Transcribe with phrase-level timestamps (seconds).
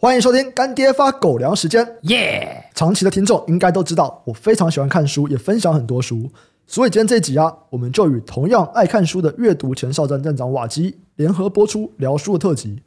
[0.00, 2.70] 欢迎收听干爹发狗粮时间，耶！
[2.74, 6.30] 长期的听众应该都知道，我非常喜欢看书，也分享很多书。
[6.66, 12.82] 所以今天这集啊，我们就与同样爱看书的阅读前哨站站长瓦基联合播出聊书的特辑。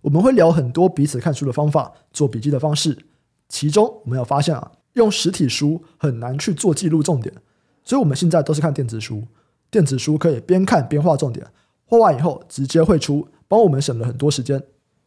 [0.00, 2.98] 我们会聊很多彼此看书的方法、做笔记的方式。
[3.48, 7.32] 其中我们有发现啊，用实体书很难去做记录重点，
[7.84, 9.22] 所以我们现在都是看电子书。
[9.70, 11.46] 电子书可以边看边画重点，
[11.88, 14.62] 画完以后直接汇出，帮我们省了很多时间。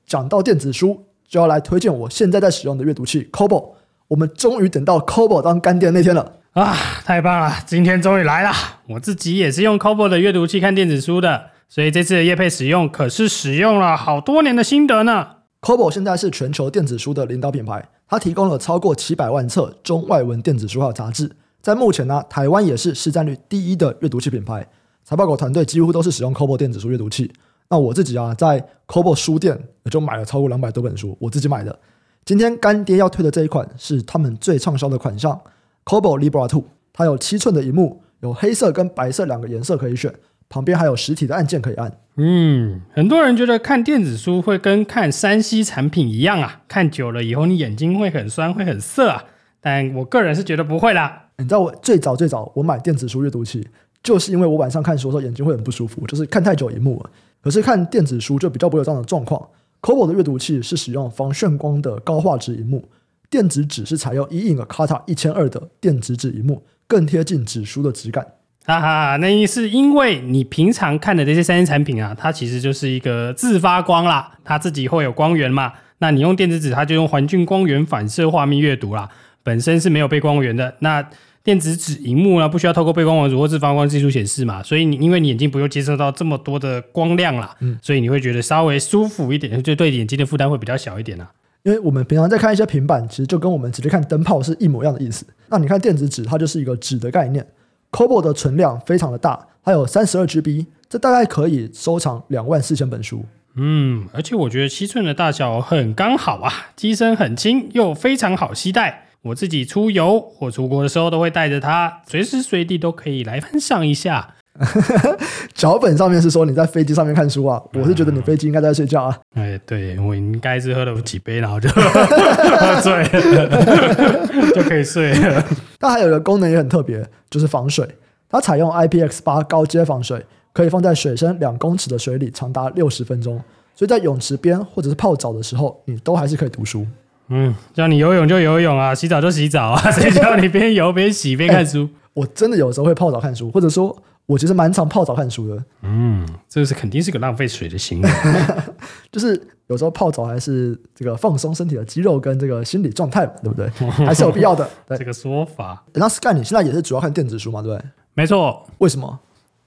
[0.05, 3.73] 讲到电子书，就要来推荐我现在在使用的阅读器 Kobo。
[4.07, 6.73] 我们终于等到 Kobo 当干爹那天了啊！
[7.05, 8.51] 太棒了，今天终于来了。
[8.87, 15.27] 我自己也是用 Kobo 的阅读器看电子书的，所以这次的业配使用可是使用了好多年的心得呢。
[15.61, 21.29] Kobo 现在是全球电子书的领导品牌，它提供了超过七百万册中外文电子书和杂志。
[21.61, 24.65] 在目前呢，台湾也是市占率第一的阅读器品牌。
[25.09, 27.31] 财报狗团队几乎都是使用 Kobo 电子书阅读器。
[27.67, 31.79] 那我自己啊，在 Kobo 书店也就买了超过两百多本书，我自己买的。
[32.25, 35.41] 今天干爹要推的这一款是他们最畅销的款项
[35.83, 40.13] Kobo Libra Two，它有七寸的荧幕，有黑色跟白色两个颜色可以选，
[40.47, 41.91] 旁边还有实体的按键可以按。
[42.17, 49.23] 嗯，很多人觉得看电子书会跟看三 C 产品一样啊，看久了以后你眼睛会很酸，会很涩啊。
[49.59, 51.23] 但我个人是觉得不会啦。
[51.39, 53.67] 你知道我最早最早我买电子书阅读器，
[54.01, 57.09] 就是因为我晚上看书的时候眼睛会很不舒服，就是看太久荧幕了。
[57.41, 59.41] 可是看电子书就比较不会有这样的状况。
[59.81, 62.89] Kobo 的阅读器是使用防眩光的高画质荧幕，
[63.29, 68.25] 电子纸是采用 E-Ink Kata 一千二的电子纸荧幕，更贴近纸书的质感。
[68.65, 75.71] 哈哈，那是因为你平常看的这些三星产品啊，它其实就是一个自发光啦，它自己会有光源嘛。
[75.99, 79.09] 那你用电子纸，它就用环境光源反射画面阅读啦，
[79.43, 80.75] 本身是没有背光源的。
[80.79, 81.09] 那
[81.43, 91.31] 电子纸荧幕呢，不需要透过背光模组或是发光技术显示嘛，所以你因为你眼睛不用接受到这么多的光亮啦，嗯，所以你会觉得稍微舒服一点，就对眼睛的负担会比较小一点啦。
[91.63, 95.25] 因为我们平常在看一些平板，其实就跟我们直接看灯泡是一模一样的意思。
[95.49, 97.45] 那你看电子纸，它就是一个纸的概念。
[97.91, 103.25] Kobo 的存量非常的大，它有三十二 GB，这大概可以收藏两万四千本书。
[103.55, 109.08] 嗯，而且我觉得七寸的大小很刚好啊，机身很轻又非常好携带。
[109.21, 114.35] 我自己出游或出国的时候都会带着它，随时随地都可以来翻上一下。
[115.53, 119.17] 脚本上面是说你在飞机上面看书啊，我是觉得你飞机应该在睡觉啊。
[119.35, 125.45] 哎、嗯，对，我应该是喝了几杯，然后就喝醉了， 就可以睡了。
[125.79, 127.87] 它还有一个功能也很特别，就是防水。
[128.29, 133.41] 它采用 IPX 八高阶防水，可以放在水深两公尺的水里长达六十分钟，
[133.75, 136.85] 所以在泳池边或者是泡澡的时候，你都还是可以读书。
[137.29, 141.83] 嗯，叫你游泳就游泳啊，洗澡就洗澡啊， 谁叫你边游边洗边 看书？
[141.83, 143.95] 欸，我真的有时候会泡澡看书，或者说，
[144.25, 145.63] 我其实蛮常泡澡看书的。
[145.83, 148.09] 嗯，这个是肯定是个浪费水的行为。
[149.11, 153.67] 就是有时候泡澡还是这个放松身体的肌肉跟这个心理状态，对不对？
[154.05, 154.67] 还是有必要的。
[154.87, 155.83] 对这个说法。
[155.93, 157.61] 那 Sky，你现在也是主要看电子书嘛？
[157.61, 157.85] 对不对？
[158.15, 158.67] 没错。
[158.79, 159.19] 为什么？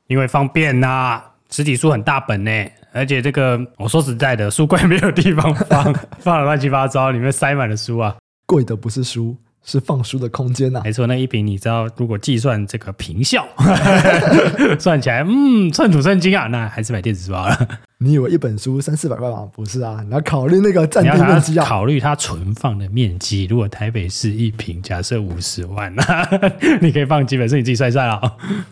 [0.09, 2.51] 因为方便呐，啊，实体书很大本呢。
[2.95, 8.15] 而且这个，我说实在的，书柜没有地方放， 放了乱七八糟，里面塞满了书啊。
[8.45, 10.83] 贵的不是书，是放书的空间呐、啊。
[10.85, 13.47] 没错，那一瓶你知道，如果计算这个坪效，
[14.79, 17.69] 算起来，嗯，寸土寸金啊，那还是买电子书好了。
[18.03, 19.49] 你以为一本书三四百块吗？
[19.55, 23.45] 不是啊，你要考虑那个占地面积啊，考虑它存放的面积。
[23.47, 26.29] 如果台北市一平假设五十万，那
[26.81, 28.21] 你可以放几本书，你自己算算啊。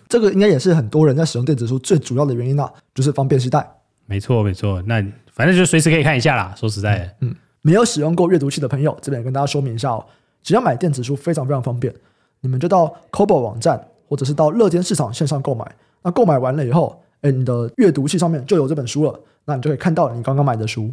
[0.08, 3.64] 这个应该也是很多人在使用电子书最主要的原因啊，就是方便携带。
[4.06, 5.00] 没错，没错，那
[5.32, 6.52] 反正就随时可以看一下啦。
[6.56, 10.04] 说实在的，嗯，没有使用过阅读器的朋友，这边也跟大家说明一下哦。
[10.42, 11.94] 只要买电子书非常非常方便，
[12.40, 15.64] 你们就到 Kobo 网站，或者是到乐天市场线上购买。
[16.02, 20.92] 那购买完了以后，哎，你的阅读器上面就有这本书了，那你就可以看到你刚刚买的书。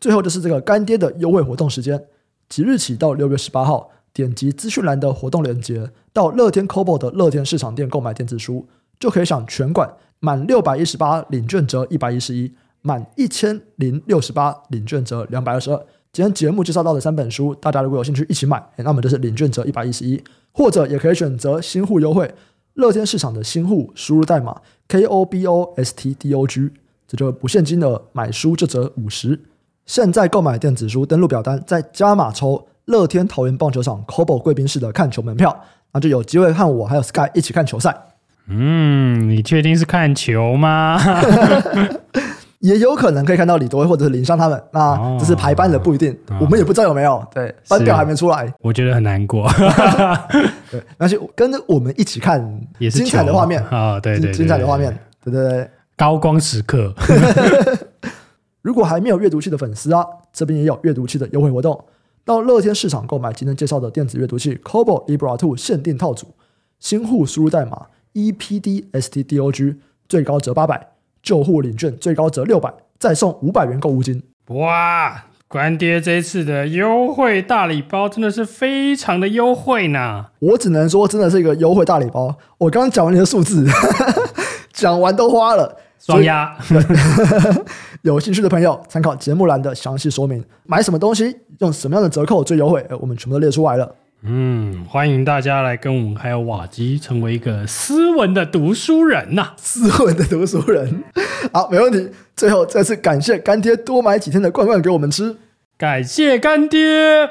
[0.00, 2.04] 最后就是这个干爹的优惠活动时间，
[2.48, 8.66] 即日起到六月十八号，点击资讯栏的活动链接，到乐天 COBO 的乐天市场店购买电子书，
[8.98, 9.92] 就可以享全馆。
[10.20, 12.52] 满六百一十八领券折一百一十一，
[12.82, 15.76] 满一千零六十八领券折两百二十二。
[16.12, 20.20] 今天节目介绍到的三本书，大家如果有兴趣一起买，那么就是领券折一百一十一，
[20.50, 22.32] 或者也可以选择新户优惠，
[22.78, 26.70] 乐天市场的新户输入代码 K O B O S T D O G，
[27.08, 29.40] 这就不限金额买书就折五十。
[29.84, 37.96] 现在购买电子书，登录表单再加码抽乐天桃园棒球场 Kobo 贵宾室的看球门票，那就有机会和我还有 Sky 一起看球赛。
[38.46, 41.00] 嗯，你确定是看球吗？
[42.60, 47.24] 也有可能可以看到李多或者是林湘他们，那只是排班的，不一定，哦、我们也不知道有没有。
[47.32, 49.48] 对，班表还没出来，我觉得很难过。
[50.70, 54.00] 对，那就跟着我们一起看也是精彩的画面啊、哦！
[54.02, 55.70] 对对，对，对，精彩的画面，对对对。
[55.96, 56.94] 高光时刻。
[58.62, 61.84] 如果还没有阅读器的粉丝啊，这边也有阅读器的优惠活动。
[62.24, 66.26] 到乐天市场购买今天介绍的电子阅读器 c o b o Libra Two 限定套组，
[66.78, 69.76] 新户输入代码 EPDSTDOG，
[70.08, 70.88] 最高折八百，
[71.28, 74.22] 旧户领券最高折六百，再送五百元购物金。
[74.46, 75.24] 哇！
[75.46, 80.24] 干爹这次的优惠大礼包真的是非常的优惠呢！
[80.38, 82.34] 我只能说，真的是一个优惠大礼包。
[82.56, 83.66] 我刚刚讲完你的数字，
[84.72, 86.56] 讲完都花了，双押。
[88.00, 93.94] 有兴趣的朋友，参考节目栏的详细说明，买什么东西，用什么样的折扣最优惠，我们全部都列出来了。
[94.22, 99.54] 嗯，欢迎大家来跟我们还有瓦基成为一个斯文的读书人呐、啊！
[99.56, 101.04] 斯文的读书人，
[101.54, 102.10] 好，没问题。
[102.34, 105.36] 最后再次感谢干爹多买几天的罐罐给我们吃，
[105.78, 107.30] 感谢干爹。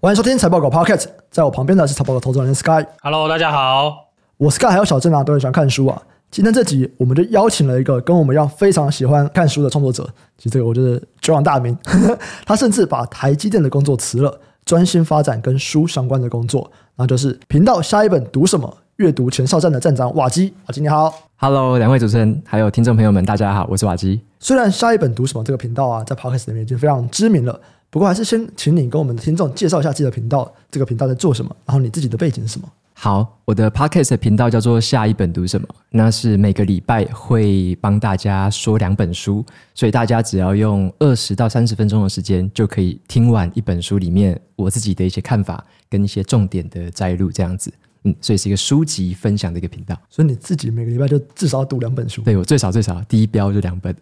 [0.00, 2.84] 欢迎收听财报狗 Podcast，在我旁边的是财报狗投资人 Sky。
[3.00, 3.94] Hello，大家好，
[4.38, 6.02] 我 Sky 还有小郑啊，都很喜欢看书啊。
[6.30, 10.04] 今天这集我们就邀请了一个跟我们一样非常喜欢看书的创作者，
[10.38, 11.76] 其实这个我就是久仰大名，
[12.46, 20.54] 他甚至把台积电的工作辞了，专心发展跟书相关的工作，那就是频道下一本读什么阅读前哨站的站长瓦基。
[20.66, 24.20] 瓦基你好，Hello，两位主持人还有听众朋友们，大家好，我是瓦基。
[24.38, 27.60] 虽然下一本读什么这个频道啊，在 Podcast 里面已经非常知名了，
[27.90, 32.68] 不过还是先请你跟我们的听众介绍一下自己的频道，这个频道在做什么，然后你自己的背景是什么。
[33.02, 39.42] 好，我的 podcast 频道叫做下一本读什么，那是每个礼拜会帮大家说两本书，
[39.74, 47.72] 所以大家只要用二十到三十分钟的时间，就可以听完一本书里面我自己的一些看法跟一些重点的摘录，这样子，
[48.04, 49.98] 嗯，所以是一个书籍分享的一个频道。
[50.10, 52.20] 所以你自己每个礼拜就至少要读两本书？
[52.20, 53.96] 对，我最少最少第一标就两本。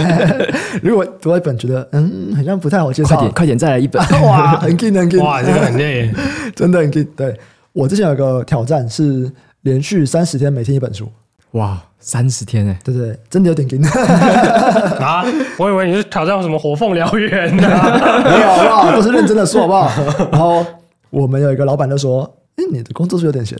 [0.82, 6.12] 如果读了一本觉得嗯好像不太好介绍，快点快点再来一本， 哇，很劲很劲，哇，这个很累，
[6.54, 7.34] 真的很劲，对。
[7.76, 9.30] 我之前有个挑战是
[9.60, 11.06] 连续三十天每天一本书，
[11.50, 13.84] 哇，三十天哎，对对，真的有点紧
[14.98, 15.22] 啊！
[15.58, 17.68] 我以为你是挑战什么火凤燎原呢？
[18.24, 18.96] 没有好不好？
[18.96, 19.90] 都是认真的说好不好？
[20.32, 20.64] 然后
[21.10, 22.22] 我们有一个老板就说
[22.56, 23.58] ：“哎，你的工作是有点闲，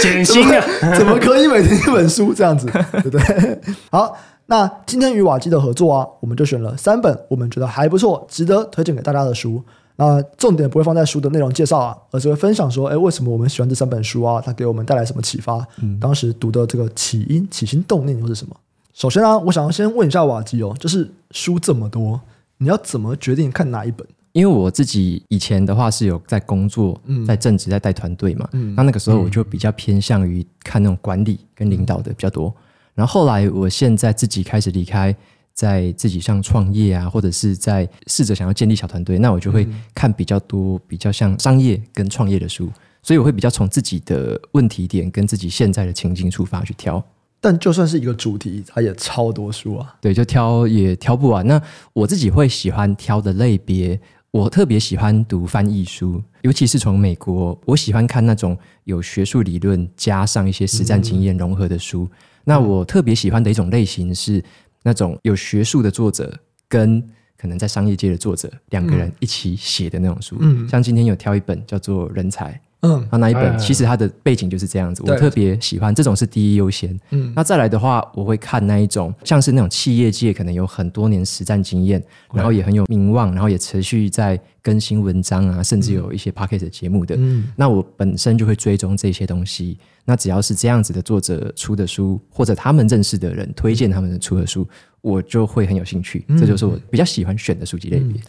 [0.00, 0.64] 减薪啊？
[0.96, 2.68] 怎么可以每天一本书这样子？
[2.92, 3.60] 对不对？”
[3.90, 4.16] 好，
[4.46, 9.60] 那今天与瓦基的合作啊，我们就选了三本我们觉得还不错、值得推荐给大家的书。
[10.04, 14.42] 那重点不会放在书的内容介绍啊，而是会分享说，哎，为什么我们喜欢这三本书啊？
[14.44, 15.64] 它给我们带来什么启发？
[15.80, 18.56] 嗯，当时读的这个起因、起心动念又是什么？
[18.92, 22.20] 首先啊，我想要先问一下瓦基哦，就是书这么多，
[22.58, 24.04] 你要怎么决定看哪一本？
[24.32, 32.48] 因为我自己以前的话是有在工作，在正职，在带团队嘛，嗯，那那个时候我就比较偏向于看那种管理跟领导的比较多。
[32.48, 32.54] 嗯，
[32.96, 35.14] 然后后来我现在自己开始离开。
[35.54, 42.70] 在自己上创业啊，或者是在试着想要建立小团队，那我就会看比较多比较像商业跟创业的书，
[43.02, 47.04] 所以我会比较从自己的问题点跟自己现在的情境出发去挑。
[47.40, 49.94] 但就算是一个主题，它也超多书啊。
[50.00, 51.46] 对，就挑也挑不完。
[51.46, 51.60] 那
[51.92, 54.00] 我自己会喜欢挑的类别，
[54.30, 62.04] 我特别喜欢读翻译书，尤其是从美国，我喜欢看那种有学术理论加上一些实战经验融合的书。
[62.04, 62.10] 嗯、
[62.44, 64.42] 那我特别喜欢的一种类型是。
[64.82, 66.38] 那种有学术的作者
[66.68, 67.02] 跟
[67.36, 72.52] 可能在商业界的作者两个人一起写的那种书，嗯，像今天有挑一本叫做《人才》，
[72.82, 89.78] 嗯，那那一本其实它的背景就是这样子，我特别喜欢这种是第一优先，嗯，那再来的话，我会看那一种像是那种企业界可能有很多年实战经验，然后也很有名望，然后也持续在更新文章啊，甚至有一些 podcast 节目的，嗯，那我本身就会追踪这些东西。
[90.04, 94.66] 那只要是这样子的作者出的书，或者他们认识的人推荐他们的出的书，
[95.00, 96.24] 我就会很有兴趣。
[96.30, 98.20] 这就是我比较喜欢选的书籍类别。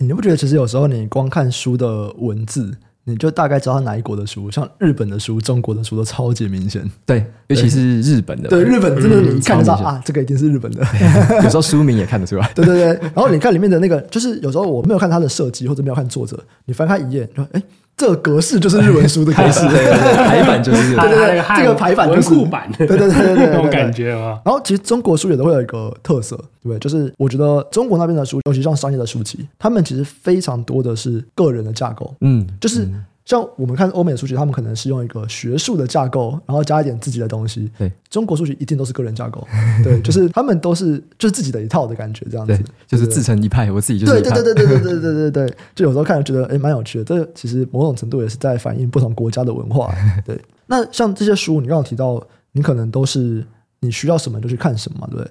[0.00, 6.88] 嗯，你不觉得其实有时候你光看书的文字，你就大概知道他哪一国的书，像日本的书、中国的书都超级明显。
[7.04, 8.48] 对，尤其是日本的。
[8.48, 10.86] 对，日本真的你看就知道啊，这个一定是日本的。
[11.42, 12.50] 有时候书名也看得出来。
[12.54, 17.62] 对对对，然后你看里面的那个，就是有时候我没有看它的设计，或者没有看作者，你翻开一页，说哎。
[18.02, 19.60] 这个格式就是日文书的 格式，
[20.26, 24.40] 排版就是对对对，这个排版就是文库版，对对对对对，那种感觉嘛。
[24.44, 26.78] 然后其实中国书也都会有一个特色，对不对？
[26.80, 32.88] 就是我觉得中国那边的书，尤其像商业的书籍，他们其实非常多的是个人的架构，嗯，就是。
[33.24, 37.70] 像我们看欧美的书籍，他们可能是用一个学术的架构，然后加一点自己的东西。
[37.78, 39.46] 对，中国书籍一定都是个人架构。
[39.84, 43.70] 对，就是他们都是就是自己的一套的感觉，这样子，就是自成一派。
[43.70, 47.04] 我自己就是对对对对对对对对对对， 就有时候看着觉得哎蛮有趣的。
[47.04, 49.94] 这其实某种程度也是在反映不同国家的文化。
[50.26, 50.36] 对，
[50.66, 53.46] 那像这些书，你刚刚提到，你可能都是
[53.78, 55.30] 你需要什么就去看什么，对不对？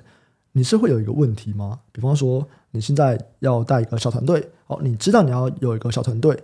[0.53, 1.79] 你是会有一个问题吗？
[1.91, 6.37] 比方说，你现在要带一个小团队，哦，你知道你要有一个小团队。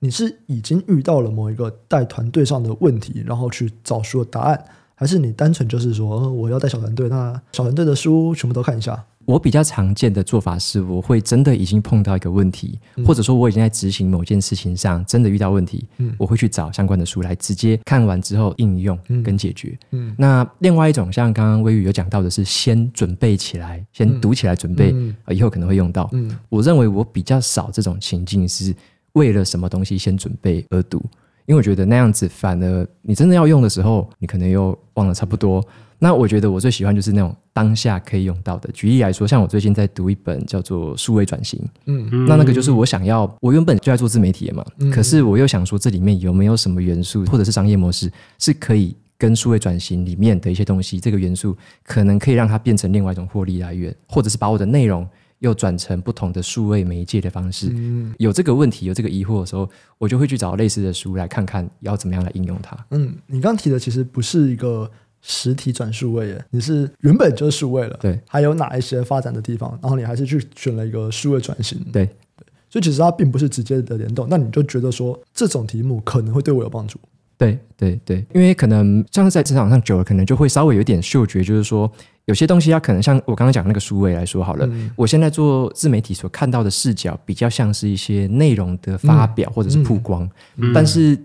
[0.00, 4.64] 你是已经遇到了某一个带团队上的问题，然后去找书的答案，
[4.94, 9.04] 还是你单纯就是说，呃，我要带小团队，那小团队的书全部都看一下？
[9.26, 19.78] 我比较常见的做法是，我会真的已经碰到一个问题，嗯、或者说我已经在执行某件事情上真的遇到问题，嗯、我会去找相关的书来直接看完之后应用跟解决。
[19.90, 20.08] 嗯。
[20.08, 26.08] 嗯、那另外一种像刚刚微雨有讲到的是，先准备起来，先读起来准备，嗯、以后可能会用到。
[26.12, 28.74] 嗯、我认为我比较少这种情境是
[29.12, 30.98] 为了什么东西先准备而读，
[31.46, 35.64] 因为我觉得那样子反而你真的要用的时候，你可能又忘了差不多。
[36.02, 38.70] 那我觉得我最喜欢就是那种当下可以用到的。
[38.72, 55.06] 举例来说，像我最近在读一本叫做《数位转型》，嗯，那那个就是我想要，我原本就在做自媒体的嘛，嗯，可是我又想说这里面有没有什么元素或者是商业模式是可以跟数位转型里面的一些东西，这个元素可能可以让它变成另外一种获利来源，或者是把我的内容
[55.40, 57.68] 又转成不同的数位媒介的方式。
[57.72, 59.68] 嗯，有这个问题有这个疑惑的时候，
[59.98, 62.76] 我就会去找类似的书来看看要怎么样来应用它。
[62.92, 64.90] 嗯，你刚提的其实不是一个。
[65.22, 69.78] 实体转数位耶，你是原本就是数位了，对，还有哪一些发展的地方？
[69.82, 74.26] 然后你还是去选了一个数位转型，对对，所以其实它并不是直接的联动。
[74.30, 76.98] 那你就觉得说这种题目可能会对我有帮助？
[77.36, 81.92] 对对对，因为可能像是在职场上久了，可能就会稍微有点嗅觉，就是说
[82.30, 90.30] 有些东西它可能像我刚刚讲那个数位来说好了，嗯、我现在做自媒体所看到的视角比较像是一些内容的发表或者是曝光，
[90.72, 91.18] 但是。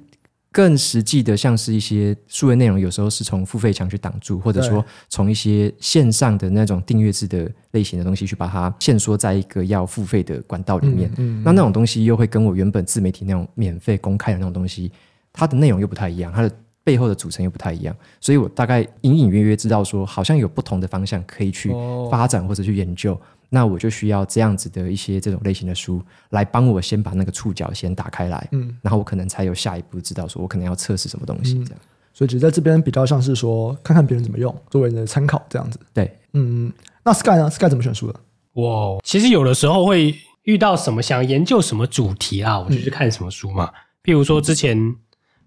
[0.55, 11.09] 更实际的，像是一些数位内容，有时候是从付费墙去挡住，或者说从一些线上的那种订阅制的类型的东西去把它限缩在一个要付费的管道里面。
[11.17, 14.89] 嗯嗯、那那种东西又会跟我原本自媒体那种免费公开的那种东西，
[15.33, 16.49] 它的内容又不太一样，它的
[16.85, 21.69] 背后的组成又不太一样，所以我大概隐隐约约知道说，好像有不同的方向可以去
[22.09, 23.13] 发展或者去研究。
[23.15, 26.01] 哦那我就需要这样子的一些这种类型的书
[26.31, 31.79] 来帮我先把那个触角先打开来，嗯，然后我可能才有下一步知道说我可能要测试什么东西这样。
[31.79, 35.79] 嗯、所以其实在这边比较像是说看看别人怎么用，作为你的参考这样子。
[35.93, 36.73] 对，嗯，
[37.03, 38.19] 那 Sky 呢？Sky 怎么选书的？
[38.53, 40.13] 哇，其实有的时候会
[40.43, 43.65] 遇到什么想研究什么主题啊，我就去看什么书嘛。
[43.65, 43.73] 嗯、
[44.03, 44.95] 譬如说之前。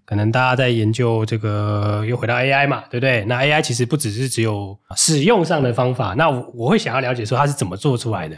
[0.09, 3.23] 可能大家在研究这个，又回到 AI 嘛，对不对？
[3.25, 8.35] 那 AI 其实不只是只有使用上的方法，那我，我会想要了解说它是怎么做出来的，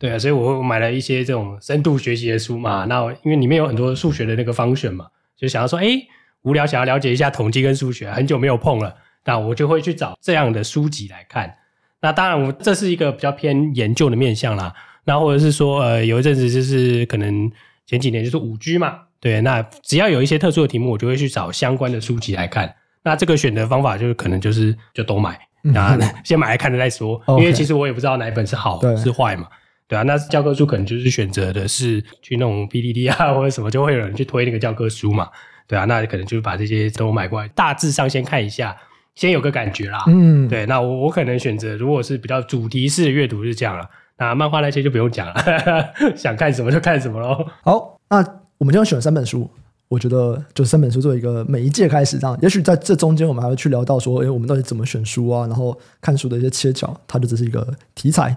[0.00, 2.86] 对啊，所以我买了一些这种深度学习的书嘛。
[2.86, 6.08] 那因为里面有很多数学的那个 function 嘛，就想要说，诶，
[6.42, 11.54] 无聊想要了解一下统计跟数学，很久没有碰了，那我就会去找这样的书籍来看。
[12.00, 14.74] 那当然，我这是一个比较偏研究的面向啦。
[15.04, 17.48] 那或者是说，呃，有一阵子就是可能
[17.86, 19.02] 前几年就是五 G 嘛。
[19.22, 22.74] 对，那只要有一些特殊的题目，我就会去找相关的书籍来看。
[23.04, 27.22] 那这个选择方法就是可能就是就都买，然后 先买来看了再说。
[27.28, 29.46] 因为其实我也不知道哪一本是好是坏嘛。
[29.86, 35.28] 对啊，那教科书可能就是选择的是去那种 PDD 啊 或者什么，就会有人去推那个教科书嘛。
[35.68, 38.76] 对啊，那可能就是把这些都买过来，大致上先看一下，
[39.14, 40.02] 先有个感觉啦。
[40.08, 43.88] 嗯，对，那我我可能选择如果是比较主题式的阅读是这样了。
[44.18, 45.34] 那漫画那些就不用讲了，
[46.16, 47.46] 想看什么就看什么喽。
[47.62, 48.41] 好，那。
[48.62, 49.50] 我们今天选三本书，
[49.88, 52.38] 我觉得就三本书作为一个每一届开始这样。
[52.40, 55.48] 也许在这中间，我们还会去聊到说，哎，我们到底怎么选书啊？
[55.48, 57.66] 然后看书的一些切角，它就只是一个
[57.96, 58.36] 题材。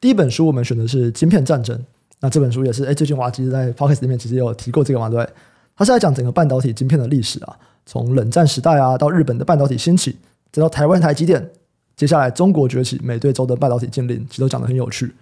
[0.00, 1.76] 第一本书我们选的是《晶片战争》，
[2.20, 5.28] 那这本书也是哎，最近瓦基在 Podcast 里面其实也有提过这个嘛，对？
[5.74, 10.14] 它是在讲整个半导体晶片的历史啊，从冷战时代啊到日本的半导体兴起，
[10.52, 11.44] 再到台湾台积电，
[11.96, 15.12] 接下来中国崛起，美对洲的半导体禁令，其实都讲得很有趣。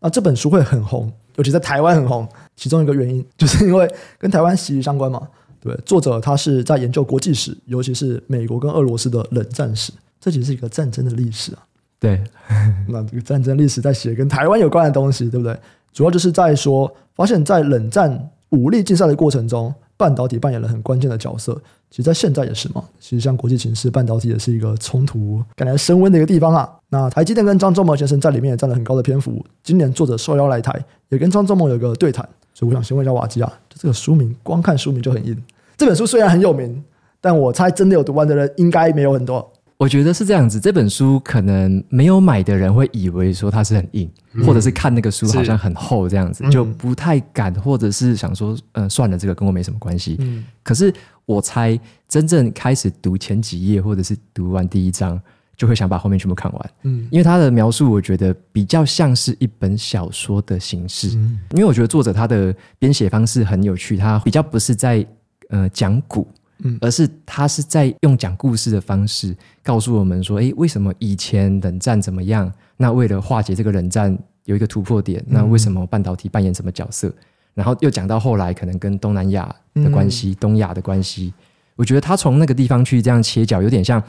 [0.00, 1.12] 那这本书会很红。
[1.40, 5.26] 尤其在台湾很红，其中一个原因 就是因为跟台湾息息相关嘛。
[5.58, 11.64] 对，作者他是在研究国际史，尤其是美国跟俄罗斯的冷战史，这其实是一个战争的历史啊。
[11.98, 12.22] 对，
[12.86, 15.58] 那这个战争历史在写跟台湾有关的东西，对不对？
[15.94, 21.52] 主要就是在说，发现，在冷战武力竞赛的过程中，半导体扮演了很关键的角色。
[21.90, 22.82] 其实，在现在也是嘛。
[22.98, 26.66] 其实，像国际形势，半导体也是一个冲突感觉升温的一个地方啊。
[26.88, 29.44] 那台积电跟张忠谋先生在里面也占了很高的篇幅。
[29.62, 32.26] 今年作者受邀来台，也跟张忠谋有一个对谈。
[32.54, 35.36] 所以，我想先问一下瓦基啊，就这个书名，光看书名就很硬。
[35.76, 36.82] 这本书虽然很有名，
[37.20, 39.52] 但我猜真的有读完的人应该没有很多。
[39.80, 50.16] 我觉得是这样子，这本书可能没有买的人会以为说它是很硬，嗯、或者是看那个书好像很厚这样子，就不太敢，或者是想说，嗯、呃，算了，这个跟我没什么关系。
[50.20, 50.92] 嗯、可是
[51.24, 55.18] 我猜，真正开始读前几页，或者是读完第一章，
[55.56, 56.70] 就会想把后面全部看完。
[56.82, 61.16] 嗯，因为他的描述，我觉得比较像是一本小说的形式。
[61.16, 65.06] 嗯，因为我觉得作者他的编写方式很有趣，他比较不是在
[65.48, 66.28] 呃讲古。
[66.62, 72.52] 嗯，而是他是在用讲故事的方式告诉我们说，诶，为什么以前冷战怎么样？
[72.76, 77.12] 那为了化解这个冷战有一个突破点，那为什么半导体扮演什么角色？
[77.54, 81.34] 然后又讲到后来可能跟东南亚的关系、嗯、东亚的关系，
[81.76, 84.02] 我觉得他从那个地方去这样切角，有点像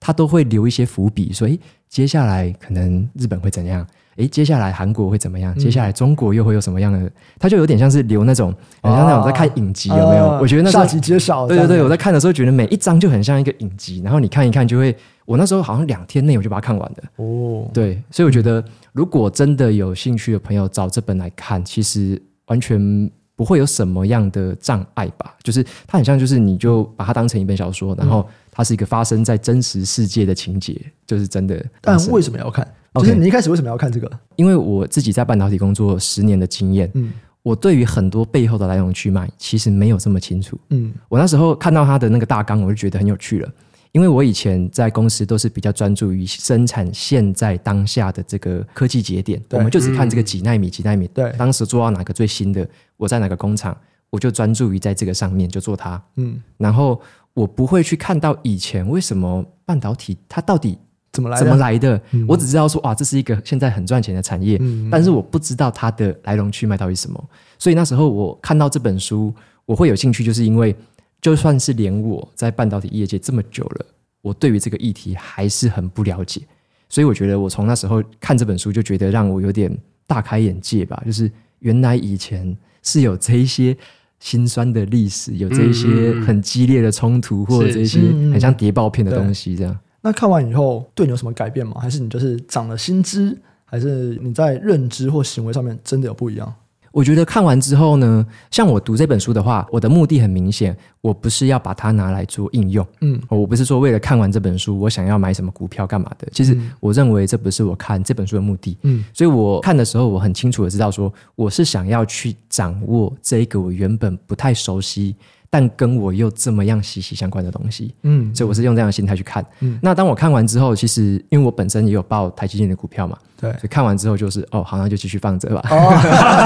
[0.00, 1.58] 他都会留一些伏笔，说，哎
[1.88, 3.86] 接下来可能日本会怎样？
[4.16, 5.54] 诶，接下来韩国会怎么样？
[5.58, 6.98] 接下来中国又会有什么样的？
[6.98, 10.28] 嗯、他就有点像是留那种，很像那种在看影集，有没有？
[10.28, 11.46] 啊、我觉得那下集揭晓。
[11.46, 17.02] 对对对，我在看的时候觉得每一章就很像一个影集，然后你看一看就会，我那时候好像两天内我就把它看完的。
[17.16, 25.34] 哦，对，所以我觉得如果真的有兴趣的朋友找这本来看，其实完全不会有什么样的障碍吧？
[25.42, 31.62] 就是它很像，就是你就把它当成一本小说，然后它是一个发生在真实世界的情节，就是真的。
[31.82, 32.66] 但为什么要看？
[33.00, 34.10] 就是你一开始为什么要看这个？
[34.36, 37.12] 因为我自己在半导体工作十年的经验，嗯，
[37.42, 43.52] 我对于很多背后的来龙去脉其实没有这么清楚，嗯，我那时候看到他的那个大纲，我就觉得很有趣了。
[43.92, 53.74] 因为我以前在公司都是比较专注于生产现在当下的这个科技节点，我们就只看这个几纳米、几纳米，对，当时做到哪个最新的，我在哪个工厂，
[54.10, 57.00] 我就专注于在这个上面就做它，嗯，然后
[57.32, 60.78] 我不会去看到以前为什么半导体它到底。
[61.16, 61.44] 怎么来的？
[61.44, 62.00] 怎么来的？
[62.12, 67.24] 嗯、我只知道说，哇，这是一个现在很赚钱的产业，嗯、但是我不知道它的来龙去脉到底是什么。
[67.58, 70.76] 所以那时候我看到这本书，我会有兴趣，就是因为
[71.20, 73.86] 就算是连我在半导体业界这么久了，
[74.20, 76.42] 我对于这个议题还是很不了解。
[76.88, 81.02] 所以我觉得我从那时候看这本书，就觉得让我有点大开眼界吧。
[81.04, 81.28] 就是
[81.60, 83.76] 原来以前是有这一些
[84.20, 87.98] 心酸的历史，有这一些很激烈的冲突，或者这一些
[88.30, 89.76] 很像谍报片的东西这样。
[90.06, 91.78] 那看完以后对你有什么改变吗？
[91.80, 96.54] 还是你就是长了新知，还是你在认知或行为上面真的有不一样？
[96.92, 106.28] 我觉得看完之后呢，像我读这本书的话，我的目的很明显，我不是要把它拿来做应用，嗯，我不是说为了看完这本书，我想要买什么股票干嘛的。
[106.30, 115.16] 其实我认为这不是我看这本书的目的，嗯，所以我看的时候，我很清楚的知道说，我是想要去掌握这一个我原本不太熟悉。
[115.48, 119.44] 但跟我又这么样息息相关的东西，嗯，所以我是用这样的心态去看。
[119.60, 125.92] 嗯，那当我看完之后，其实因为我本身也有报台积电的股票嘛，对，所以看完之后就是哦，好像就继续放着吧，哦，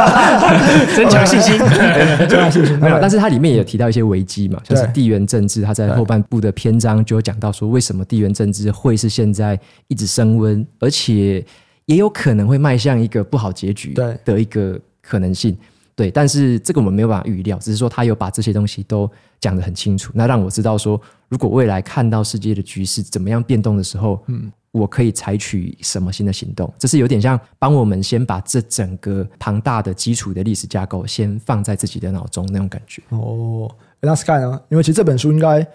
[0.94, 1.58] 增强信心，
[2.28, 2.78] 增强信心。
[2.78, 11.44] 没有，但是它里面也有提到一些危机嘛，就是地缘政治，它在后半部的篇章就有讲到说，为什么地缘政治会是现在一直升温，而且
[11.86, 13.94] 也有可能会迈向一个不好结局
[14.24, 15.56] 的一个可能性。
[16.00, 19.06] 对，但是这个我们没有办法预料，只是说他有把这些东西都
[19.38, 33.02] 讲得很清楚，那让我知道说，如果未来看到世界的局势怎么样变动的时候，嗯，我可以采取什么新的行动，这是有点像帮我们先把这整个庞大的基础的历史架构先放在自己的脑中那种感觉。
[33.10, 34.58] 哦，那 Sky 呢？
[34.70, 35.66] 因为其实这本书应该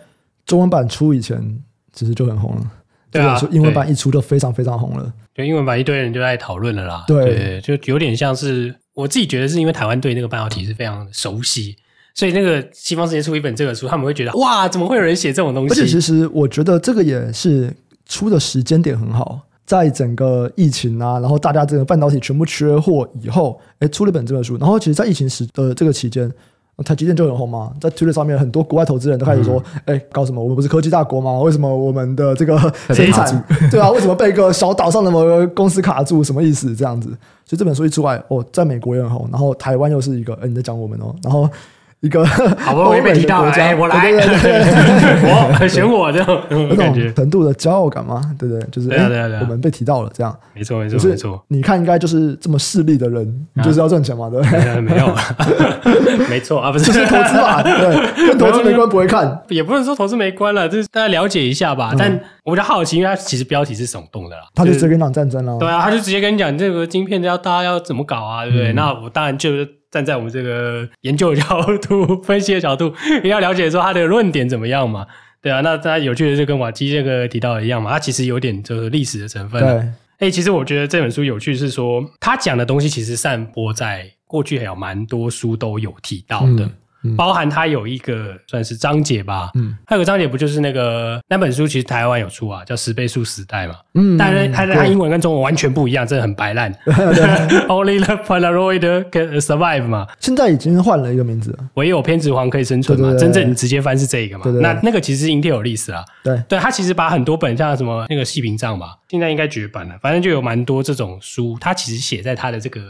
[0.43, 1.61] 中文版出以前
[1.93, 2.71] 其实就很红了，
[3.11, 8.73] 对啊，英文版一出就非常非常红了，就英文版一堆人就在讨论了啦，对，对，就有点像是。
[8.95, 11.75] 我自己觉得是因为台湾对那个半导体是非常熟悉，
[12.15, 15.73] 所以那个西方世界出一本这个书，他们会觉得哇，怎么会有人写这种东西？
[15.73, 17.71] 而且其实我觉得这个也是
[18.07, 24.57] 出的时间点很好，在整个疫情啊，然后大家这个半导体全部缺货以后，哎，出了本这本书。
[24.57, 26.31] 然后其实，在疫情时的这个期间，
[26.83, 30.41] 台积电就很红嘛，在 Twitter 上面，很多国外投资人都开始说，哎、嗯，搞什么？
[30.41, 31.39] 我们不是科技大国吗？
[31.39, 32.57] 为什么我们的这个
[32.93, 36.23] 生产， 对啊，为什么被一个小岛上的某个公司卡住？
[36.23, 36.75] 什么意思？
[36.75, 37.09] 这样子。
[37.47, 41.47] 所以这本书一出来，哦，在美国也很红，然后台湾又是一个，哎，你在讲我们哦，然后
[42.01, 44.11] 一个好不容易被提到，哎，我来，
[45.59, 48.67] 我选我这种那种程度的骄傲感嘛，对不对？
[48.71, 48.89] 就是
[49.41, 51.43] 我们被提到了，这样没错没错没错。
[51.47, 54.81] 你看，应该就是这么势利的人，你就是要赚钱嘛，对不对？
[54.81, 55.15] 没有，
[56.29, 62.19] 没 错啊，不是就是投资嘛，对，跟投资没关，不会看，也不能说投资没关了，就是大家了解一下吧，但。
[62.45, 65.57] 我比较好奇，因为它其实标题是耸动的啦，他就直接跟你讲战争了。
[65.57, 68.71] 对啊，他就直接跟你讲这个晶片要大家要怎么搞啊，对不对？
[68.71, 72.93] 嗯、那我当然就是站在我们这个研究的角度、分析的角度，
[73.23, 75.05] 你要了解说他的论点怎么样嘛。
[75.41, 79.61] 对啊，那他有趣的就跟瓦基这个提到的一样嘛，他其实有点就是历史的成分。
[79.61, 86.67] 对，哎，其实我觉得这本书有趣是说，他讲的东西其实散播在过去还有蛮多书都有提到的。
[87.15, 96.73] 包含它有一个算是章节吧，嗯，它有个章节不就是那个那本书，其实台湾有出啊，叫《十倍速时代》嘛，嗯，但是它它英文跟中文完全不一样，真的很白烂。
[97.67, 106.41] Only the Polaroid can survive 嘛，现在已经换了一个名字了，唯有偏执狂可以生存嘛，真正直接翻是这个嘛，那那个其实 Intel 历史啊，对。
[106.47, 112.81] 对，它其实把很多本像什么那个细屏障嘛，现在应该绝版了，反正就有蛮多这种书，它其实写在它的这个。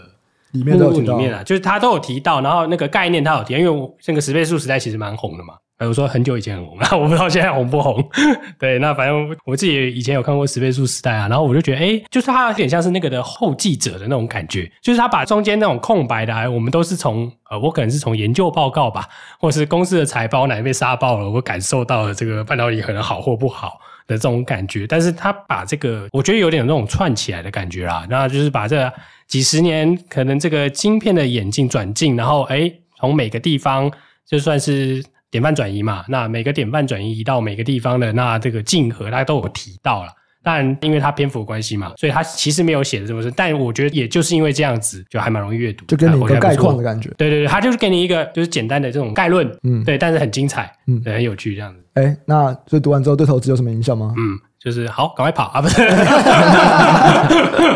[0.56, 8.04] 里面都有里面啊，就是他都有提到，然后那个概念他有提，因为这个十倍速时代其实蛮红的嘛，比如说很久以前很红，那 我不知道现在红不红。
[8.58, 19.08] 对，那反正我自己以前有看过十倍速时代啊，然后我就觉得，哎，就是它有点像是那个的后继者的那种感觉，就是他把中间那种空白的，我们都是从呃，我可能是从研究报告吧，
[19.40, 24.88] 或是公司的财报哪被杀爆了，我感受到了这个半导体可能好或不好的这种感觉。
[24.88, 28.92] 但是他把这个，我觉得有点那种串起来的感觉啦，那就是把这
[29.28, 33.92] 几十年可能这个晶片的眼镜转进，然后哎，从每个地方
[34.26, 35.04] 就算是。
[35.32, 40.12] 典范转移嘛，那每个典范转移移到每个地方的那这个竞合，大家都有提到了。
[40.46, 43.34] 但因为它篇幅的关系嘛，所以它其实没有写的这么深。
[43.36, 47.10] 但我觉得也就是因为这样子，就还蛮容易阅读，就给你一个概况的感觉。
[47.18, 51.80] 对对对，它就是给你一个就是简单的这种概论，嗯，对，但是很精彩，嗯，对，很有趣这样子。
[51.96, 54.14] 哎，那所以读完之后对投资有什么影响吗？
[54.18, 55.62] 嗯，就是好，赶快跑啊！
[55.62, 55.82] 不是，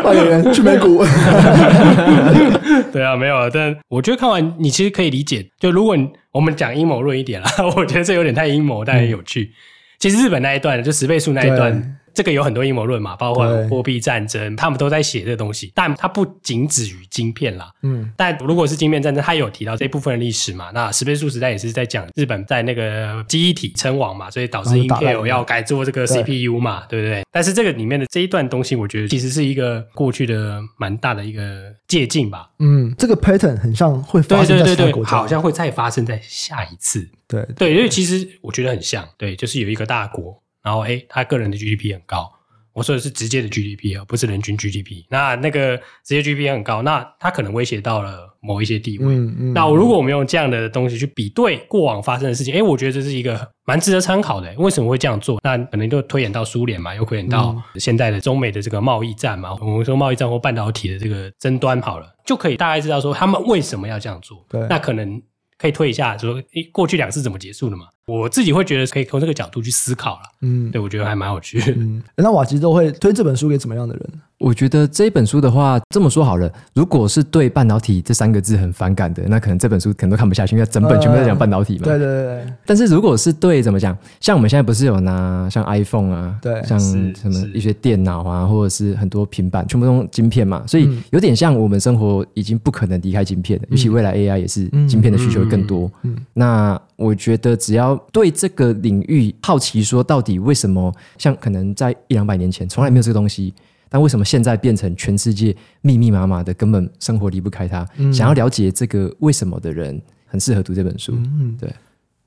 [0.02, 1.04] 换演员去美股。
[2.92, 3.50] 对啊，没有。
[3.50, 5.96] 但我觉得看完你其实可以理解，就如果。
[6.32, 9.42] 我们讲阴谋论一点啦， 我觉得这有点太阴谋，但很有趣。
[9.42, 9.50] 嗯、
[9.98, 15.72] 其实日本那一段，就十倍数那一段，这个有很多阴谋论嘛，包括货币战争，他们都在写这个东西。
[15.74, 18.10] 但它不仅止于晶片啦，嗯。
[18.16, 20.70] 但如果是晶片战争，它有提到这部分的历史嘛？
[20.72, 27.24] 那十倍数时代也是在讲日本在那个记忆体称王嘛，所以导致 Intel 要改做这个 CPU 嘛，对，对不对？
[27.30, 32.50] 但是这个里面的这一段东西，我觉得其实是一个过去的蛮大的一个借鉴吧。
[32.58, 37.08] 嗯，这个 pattern 很像会发生在下一个国，好像会再发生在下一次。
[37.28, 42.30] 对对，因为其实我觉得很像，对，就是有一个大国，然后诶，他个人的 GDP 很高。
[42.72, 45.04] 我说的是直接的 GDP 而不是人均 GDP。
[45.10, 49.06] 那那个直接 GDP 很高，那他可能威胁到了某一些地位。
[49.06, 49.52] 嗯嗯。
[49.52, 54.54] 那如果我们用这样的东西去比对过往发生的事情，哎，我觉得这是一个蛮值得参考的。
[54.56, 55.40] 为什么会这样做？
[55.42, 59.52] 那可能就推演到苏联嘛，又推演到现在的中美的这个贸易战嘛。
[59.60, 64.46] 我们说贸易战或半导体的这个争端好了，就可以大概知道说他们为什么要这样做。
[64.48, 64.64] 对。
[64.68, 65.20] 那可能
[65.58, 67.86] 可以推一下，说诶，过去两次怎么结束的嘛？
[68.06, 71.72] 我自己会觉得可以从这个角度去思考了，嗯，对，我觉得还蛮有趣的。
[71.78, 74.02] 嗯，那瓦吉都会推这本书给怎么样的人？
[74.38, 81.84] 我觉得这本书的话，这么说好了，如果是对半导体这三个字很反感的，那可能这本书可能都看不下去，因为整本全部在讲半导体嘛。
[81.84, 82.52] 对对对对。
[82.64, 95.90] 但是如果是对怎么讲，像我们现在不是有拿像 iPhone 啊，对，像什么一些电脑啊，或者是很多平板，全部用晶片嘛，所以有点像我们生活已经不可能离开晶片了，尤其未来 AI 也是晶片的需求更多。
[96.02, 103.52] 嗯，那我觉得只要对这个领域好奇，说到底为什么像可能在一两百年前从来没有这个东西。
[103.92, 107.84] 但为什么现在变成全世界密密麻麻的，根本生活离不开它？
[107.96, 111.12] 嗯、想要了解这个为什么的人，很适合读这本书。
[111.16, 111.74] 嗯，对，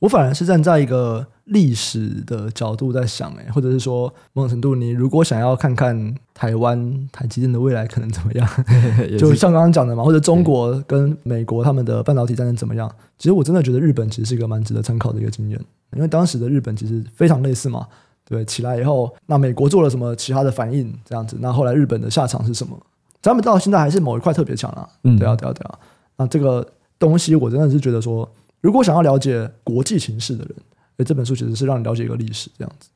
[0.03, 8.45] 我反而是站在一个历史的角度在想，哎，或者是说某种程度，你如果想要看看台湾台积电的未来可能怎么样，
[9.17, 12.91] 就像刚刚讲的嘛，或者中国跟美国他们的半导体战争怎么样？
[13.17, 15.57] 其实我真的觉得日本其实是一个蛮值得参考的一个经验，
[15.95, 17.87] 因为当时的日本其实非常类似嘛。
[18.25, 20.93] 对，起来以后，那美国做了什么其他的反应？
[21.05, 22.77] 这样子，那后来日本的下场是什么？
[23.21, 24.85] 咱们到现在还是某一块特别强啊。
[25.03, 25.79] 嗯，对啊，对啊，对啊。
[26.17, 26.67] 那这个
[26.99, 28.29] 东西，我真的是觉得说，
[28.63, 30.55] 如果想要了解国际情势的人，
[30.97, 32.87] 诶，这本书其实是让你了解一个历史这样子。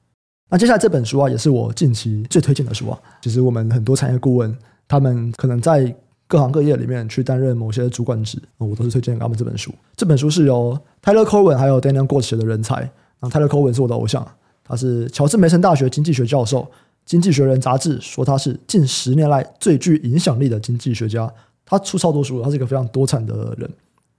[0.50, 2.98] 那接下来这本书啊，也是我近期最推荐的书啊。
[3.22, 5.94] 其实我们很多产业顾问，他们可能在
[6.26, 9.74] 各行各业里面去担任某些主管职，我都是推荐他们这本书。
[9.98, 12.90] 这本书是由 Tyler Cowen 还有 Daniel Gort 写的人才。
[13.20, 14.26] 那 Tyler Cowen 是我的偶像。
[14.64, 16.62] 他是乔治梅森大学经济学教授，
[17.06, 21.30] 《经济学人》杂志说他是近十年来最具影响力的经济学家。
[21.66, 23.70] 他出超多书，他是一个非常多产的人。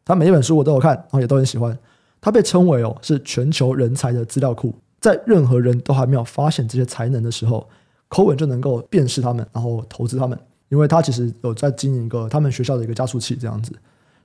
[0.09, 1.79] 他每一本书我都有看，然后也都很喜欢。
[2.19, 7.69] 他被称为哦是全球人才的资料库，在任何人都还没有发现这些才能的时候
[8.09, 10.37] ，Cowen 就能够辨识他们，然后投资他们。
[10.71, 13.71] 因为他其实有在经营一个他们学校的一个加速器这样子。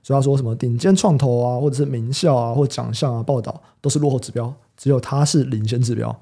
[0.02, 4.50] 所以他说什么顶尖创投啊，或者是名校啊，或奖项啊，报道都是落后指标。
[4.78, 6.14] 只有他是领先指标。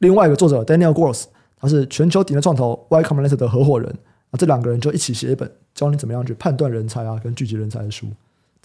[0.00, 3.92] 另外一个作者 Daniel Gross，他是全球顶尖创投 Y Combinator 的合伙人。
[4.32, 8.08] 那这两个人就一起写一本教你怎么样去判断人才啊，跟聚集人才的书。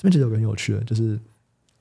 [0.03, 1.17] 这边其实有个很有趣的，就是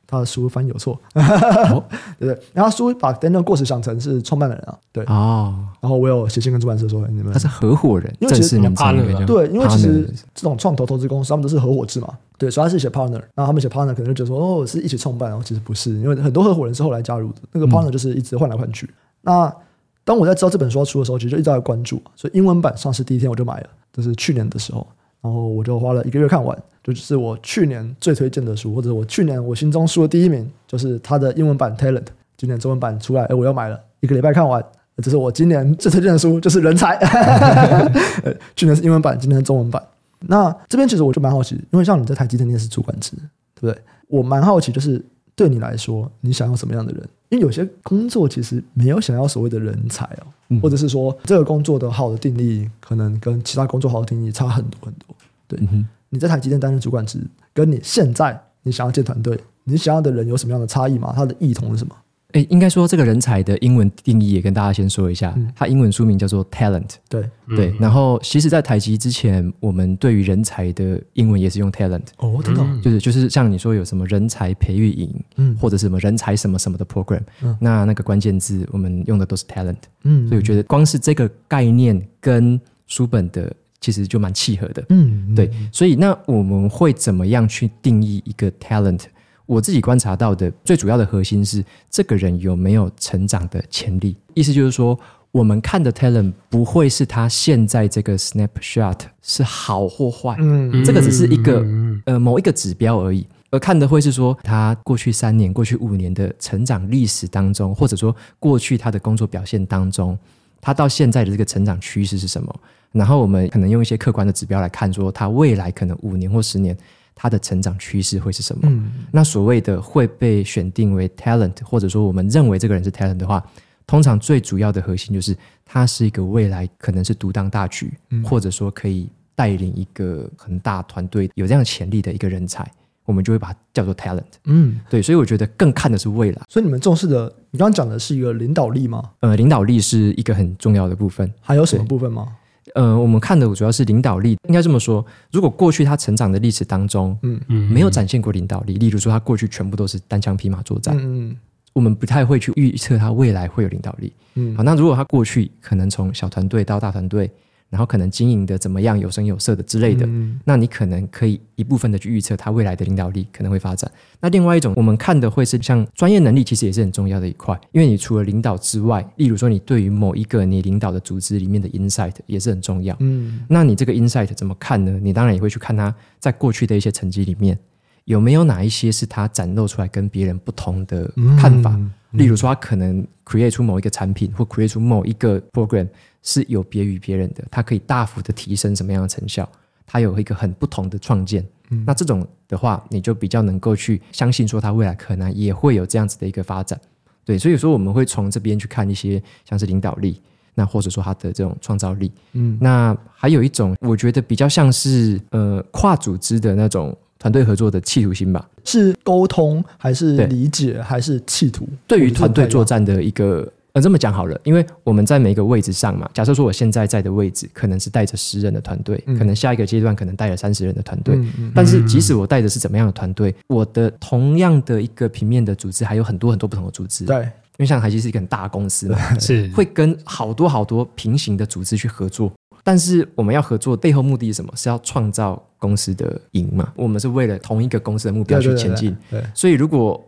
[0.06, 1.82] 他的书翻译有错，哦、
[2.20, 2.38] 对不对？
[2.52, 5.14] 然后书把 Daniel Gross 想成是创办的人啊，对啊。
[5.14, 12.16] 哦、然后我有写信跟出版社说，你们他是合伙人，因为其实你们 partner 对，因为其实这种创投投资公司他们都是合伙制嘛。
[12.38, 18.86] 对，所以他是写 partner，然后他们写 partner 可能就觉得说，哦，是一起创办，然后其实不是，因为很多合伙人是后来加入的，那个 partner 就是一直换来换去。
[18.86, 19.56] 嗯、那
[20.04, 24.86] 当我在知道这本书要出的时候，其实就一直在关注，所以英文版上市第一天我就买了，这是去年的时候，
[25.20, 34.64] 然后我就花了一个月看完，就是我去年最推荐的书，或者我去年我心中书的第一名，就是他的英文版 Talent，今年中文版出来，哎，我又买了一个礼拜看完，
[34.96, 36.98] 这是我今年最推荐的书，就是人才，
[38.56, 39.82] 去年是英文版，今年是中文版。
[40.20, 43.12] 那这边其实我就蛮好奇，因为像你在台积电，你也是主管职，
[43.54, 43.82] 对不对？
[44.08, 44.98] 我蛮好奇，就是
[45.34, 47.02] 对对你来说，你想要什么样的人？
[47.30, 55.16] 因为有些工作其实没有想要所谓的人才哦，嗯、或者是说这个工作的好的定义，可能跟其他工作好的定义差很多很多。
[55.48, 57.18] 对，嗯、哼你在台积电担任主管职，
[57.54, 61.10] 跟你现在你想要建团队，你想要的人有什么样的差异吗？
[61.16, 61.96] 他的异同是什么？
[62.32, 66.94] 诶，应该说这个人才的英文定义也跟大家先说一下，嗯、它英文书名叫做 talent。
[67.08, 72.04] 对对，然后其实，在台积之前，我们对于人才的英文也是用 talent。
[72.18, 79.76] 哦，真的、哦，就是就是像你说有什么人才培育营，嗯，或者是什么人才什么什么的 program，嗯，那那个关键字我们用的都是 talent。
[80.04, 84.82] 嗯，所以我觉得光是这个概念跟书本的其实就蛮契合的。
[84.88, 89.00] 嗯，对，所以那我们会怎么样去定义一个 talent？
[89.44, 94.16] 我自己观察到的最主要的核心是，这个人有没有成长的潜力。
[94.32, 94.98] 意思就是说，
[95.32, 101.62] 我们看的 talent 不会是他现在这个 snapshot 是好或坏，嗯，这个只是一个
[102.06, 103.26] 呃某一个指标而已。
[103.50, 110.18] 而看的会是说，他过去三年、过去五年的成长历史当中，或者说过去他的工作表现当中，
[110.62, 112.60] 他到现在的这个成长趋势是什么？
[112.92, 116.74] 然后我们可能用一些客观的指标来看，说他未来可能五年或十年。
[117.14, 118.62] 他的成长趋势会是什么？
[118.64, 123.40] 嗯、那所谓的会被选定为 talent，或者说我们认为这个人是 talent 的话，
[123.86, 132.68] 通常最主要的核心就是他是一个未来可能是独当大局，嗯、或者说可以带领一个很大团队有这样潜力的一个人才，
[133.04, 134.22] 我们就会把它叫做 talent。
[134.44, 136.42] 嗯，对，所以我觉得更看的是未来。
[136.48, 139.10] 所以你们重视的，你刚刚讲的是一个领导力吗？
[139.20, 141.30] 呃，领导力是一个很重要的部分。
[141.40, 142.28] 还有什么部分吗？
[142.74, 145.04] 呃，我们看的主要是领导力，应该这么说。
[145.30, 151.36] 如果过去他成长的历史当中，嗯嗯，没有展现过领导力，例如说他过去全部都是单枪匹马作战，嗯嗯，
[151.72, 154.12] 我们不太会去预测他未来会有领导力。
[154.34, 157.30] 嗯，好，那如果他过去可能从小团队到大团队。
[157.72, 163.90] 然后可能经营的怎么样，有声有色的之类的，嗯、那你可能可以一部分的去预测他未来的领导力可能会发展。
[164.20, 172.94] 那另外一种，我们看的会是像专业能力，其实也是很重要的一块，因为你除了领导之外，例如说你对于某一个你领导的组织里面的 insight 也是很重要。
[173.00, 175.00] 嗯，那你这个 insight 怎么看呢？
[175.02, 177.58] 你当然也会去看他在过去的一些成绩里面
[178.04, 181.74] 有没有哪一些是他展露出来跟别人不同的看法。
[182.12, 185.88] 例如说，他可能 create 出某一个产品或 create 出某一个 program。
[186.24, 189.44] 是有别于别人的，它可以大幅的提升什么样的成效？
[189.84, 191.44] 它有一个很不同的创建。
[191.70, 196.80] 嗯、那这种的话，你就比较能够去相信说，它未来可能也会有这样子的一个发展。
[197.24, 200.22] 对，所以说我们会从这边去看一些像是领导力，
[200.54, 202.12] 那或者说他的这种创造力。
[202.34, 208.44] 嗯，那还有一种，我觉得比较像是呃跨组织的那种团队合作的企图心吧？
[208.64, 211.68] 是沟通还是理解对还是企图？
[211.86, 213.50] 对于团队作战的一个。
[213.74, 227.30] 呃，这么讲好了，因为我们在每一个位置上嘛，假设说我现在在的位置可能是带着十人的团队，嗯、可能下一个阶段可能带着三十人的团队，嗯嗯、但是即使我带的是怎么样的团队，我的同样的一个平面的组织还有很多很多不同的组织，对，因
[227.60, 232.30] 为像台积是一个很大公司嘛， 是会跟好多好多平行的组织去合作，
[232.62, 234.52] 但是我们要合作背后目的是什么？
[234.54, 236.72] 是要创造公司的赢嘛？
[236.76, 240.00] 我们是为了同一个公司的目标去前进，对，所以如果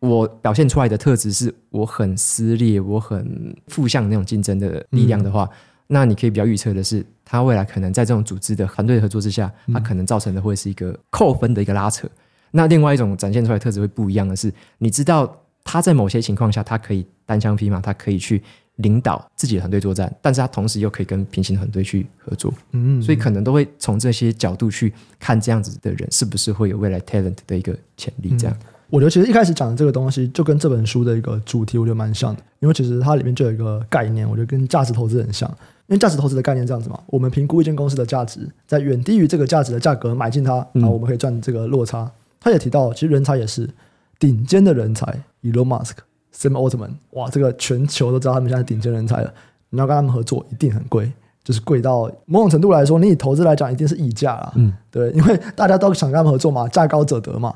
[0.00, 5.56] 我表现出来的特质是我很撕裂，我很负向那种竞争的力量的话，嗯、
[5.88, 12.06] 那你可以比较预测的是，他未来可能在这种组织的团队合作之下，他可能造成的会是一个扣分的一个拉扯。
[12.06, 12.10] 嗯、
[12.52, 18.42] 那另外一种展现出来的特质会不一样的是，你知道他在某些情况下，他可以单枪匹马，他可以去
[18.82, 22.52] 领导自己的团队作战，但是他同时又可以跟平行团队去合作。
[22.72, 28.56] 嗯，所以可能都会从这些角度去看这样子的人是不是会有未来 talent 的一个潜力，这样。
[28.60, 32.42] 嗯我觉得其实一开始讲的这个东西，就跟这本书的一个主题，我觉得蛮像的。
[32.58, 35.48] 因为其实它里面就有一个概念，我觉得跟价值投资很像。
[35.86, 42.10] 因为价值投资的概念这样子嘛，我们评估一间公司的价值，在远低于这个价值的价格买进它，然后我们可以赚这个落差。
[42.40, 43.70] 他也提到，其实人才也是
[44.18, 45.06] 顶尖的人才
[45.44, 45.92] ，Elon Musk、
[46.34, 49.32] Sam Altman，哇，这个全球都知道他们现在顶尖人才了。
[49.70, 51.12] 你要跟他们合作，一定很贵，
[51.44, 54.52] 就是贵到某种程度来说，你以投资来讲，一定是溢价啊。
[54.56, 57.54] 嗯，对，因为大家都想跟他们合作嘛，价高者得嘛。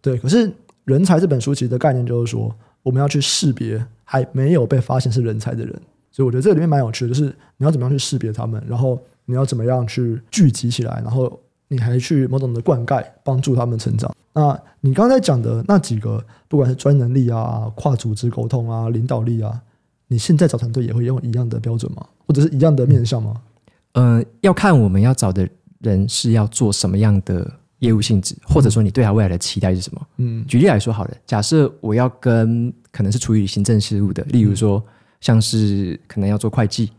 [0.00, 0.52] 对，可是。
[0.84, 5.72] 人才这本书其实的概念就是说，我们要去识别还没有被发现是人才的人，
[6.10, 14.14] 所以我觉得这里面蛮有趣的，就是你要怎么样去识别他们，然后你要怎么样去聚集起来，然后你还去某种的灌溉，帮助他们成长。
[14.32, 19.60] 那你刚才讲的那几个，不管是专能力啊、跨组织沟通啊、领导力啊，
[20.08, 22.06] 你现在找团队也会用一样的标准吗？
[22.26, 23.40] 或者是一样的面向吗？
[23.92, 25.48] 嗯、呃，要看我们要找的
[25.80, 27.50] 人是要做什么样的。
[27.80, 30.00] 业务性质，或者说你对他未来的期待是什么？
[30.16, 34.82] 嗯，举例来说好了，假设我要跟可能是处于行政事务的，例如说
[35.20, 36.90] 像是可能要做会计，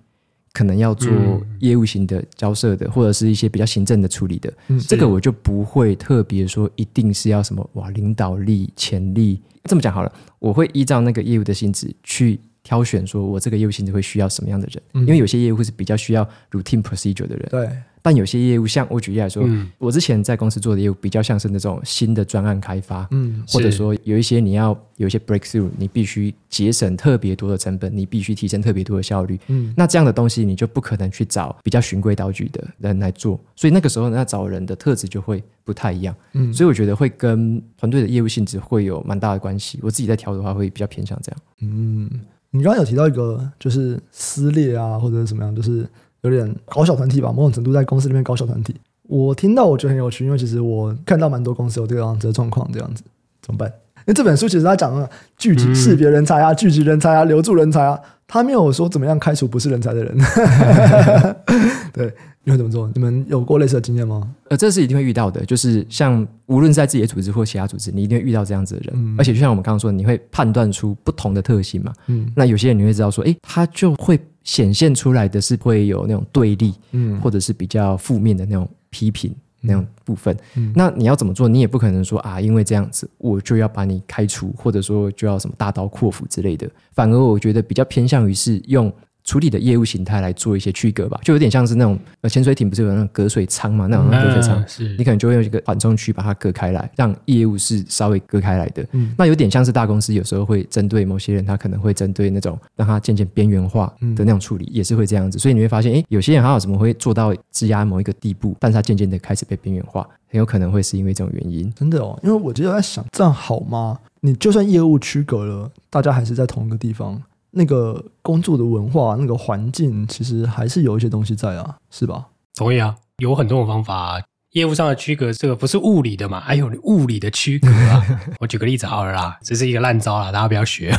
[0.56, 1.12] 可能要做
[1.60, 9.42] 业务型的交涉的，或者是一些比较行政的处理的，嗯这个我就不会特别说一定是要什么哇领导力、潜力。
[9.66, 17.70] 这么讲好了，我会依照那个业务的性质去挑选，说我这个业务性质会需要什么样的人，因为有些业务是比较需要 routine procedure 的人，对。
[18.02, 39.80] 但有些业务，像我举例来说，嗯、我之前在公司做的业务比较像是那种新的专案开发，嗯，或者说有一些你要有一些 breakthrough，你必须节省特别多的成本，你必须提升特别多的效率，嗯，那这样的东西你就不可能去找比较循规蹈矩的人来做，所以那个时候呢，要找人的特质就会不太一样，嗯，所以我觉得会跟团队的业务性质会有蛮大的关系。
[39.82, 41.42] 我自己在调的话，会比较偏向这样。
[41.62, 42.08] 嗯，
[42.56, 45.86] 你刚刚有提到一个就是撕裂啊，或者是什么样，就是。
[46.22, 48.76] 有点搞小团体吧，某种程度在公司里面搞小团体。
[49.04, 53.04] 我听到我觉得很有趣，因为其实我看到蛮多公司有这个样子的状况，这样子
[53.44, 53.70] 怎么办？
[53.70, 60.18] 因为这本书其实他讲了聚集识别人才啊，聚集人才啊，留住人才啊，他没有说怎么样开除不是人才的人。
[61.94, 62.12] 对，
[62.46, 62.90] 你会怎么做？
[62.94, 64.34] 你们有过类似的经验吗？
[64.50, 68.94] 呃，这是一定会遇到的，就是像无论是在自己的组织或其他组织，你一定会遇到这样子的人。
[68.96, 71.92] 嗯、而且就像我们刚刚说，你会判断出不同的特性嘛。
[72.08, 74.18] 嗯，那有些人你会知道说，诶，他就会。
[74.46, 80.38] 显现出来的是会有那种对立，嗯，或者是比较负面的那种批评那种部分。
[80.54, 81.50] 嗯，那你要怎么做？
[81.50, 86.70] 你也不可能说啊，因为这样子我就要把你开除，或者说就要什么大刀阔斧之类的。
[86.94, 88.94] 反而我觉得比较偏向于是用。
[89.26, 93.88] 处理的业务形态来做一些区隔吧，就有点像是那种呃潜水艇不是有那种隔水舱嘛？
[93.88, 98.86] 那种隔水舱，嗯、是你可能就会用一个缓冲区把它隔开来，让业务是稍微隔开来的。
[98.92, 105.40] 嗯，那有点像是大公司有时候会针对某些人，他可能会针对那种让他渐渐边缘化的那种处理，嗯、也是会这样子。
[105.40, 111.74] 所以你会发现，诶，有些人他怎么会做到质押某一个地步，但是他渐渐的开始被边缘化，很有可能会是因为这种原因。
[111.74, 113.98] 真的哦，因为我觉得在想，这样好吗？
[114.22, 117.22] 你就算业务区隔了，大家还是在同一个地方。
[117.58, 122.26] 那个工作的文化，那个环境，其实还是有一些东西在啊，是吧？
[122.54, 124.22] 同意啊，有很多种方法。
[124.52, 126.40] 业务上的区隔，这个不是物理的嘛？
[126.40, 128.02] 还有物理的区隔啊。
[128.40, 130.94] 我举个例子好了啦，这是一个烂招啦，大家不要学。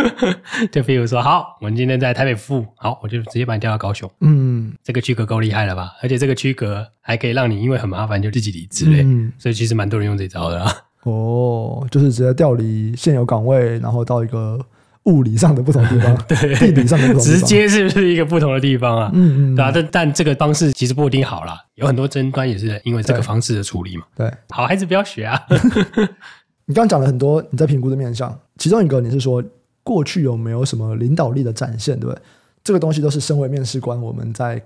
[0.70, 4.10] 就比如说，好，我们今天在台北服务，好，我就直接把你调到高雄。
[4.20, 5.92] 嗯，这个区隔够厉害了吧？
[6.02, 9.02] 而且这个区隔还可以让你因为很麻烦就自己离职嘞。
[9.02, 10.74] 嗯，所以其实蛮多人用这招的啦。
[11.02, 14.58] 哦，就是直接调离现有岗位，然后到一个。
[15.06, 19.10] 物理上的不同地方， 对，地理上的不同地方，直接是不是一个不同的地方啊？
[19.14, 24.04] 嗯嗯，对啊，但但这个方式其实不一定好啦，有很多争端也是因为这个方式的处理嘛。
[24.14, 25.40] 对，好孩子不要学啊。
[26.68, 29.42] 你刚刚讲了很多你在评估的面向，其中一个你是说
[29.84, 32.20] 过去有没有什么领导力的展现，对不对？
[32.64, 34.60] 这个东西都是身为面试官我们在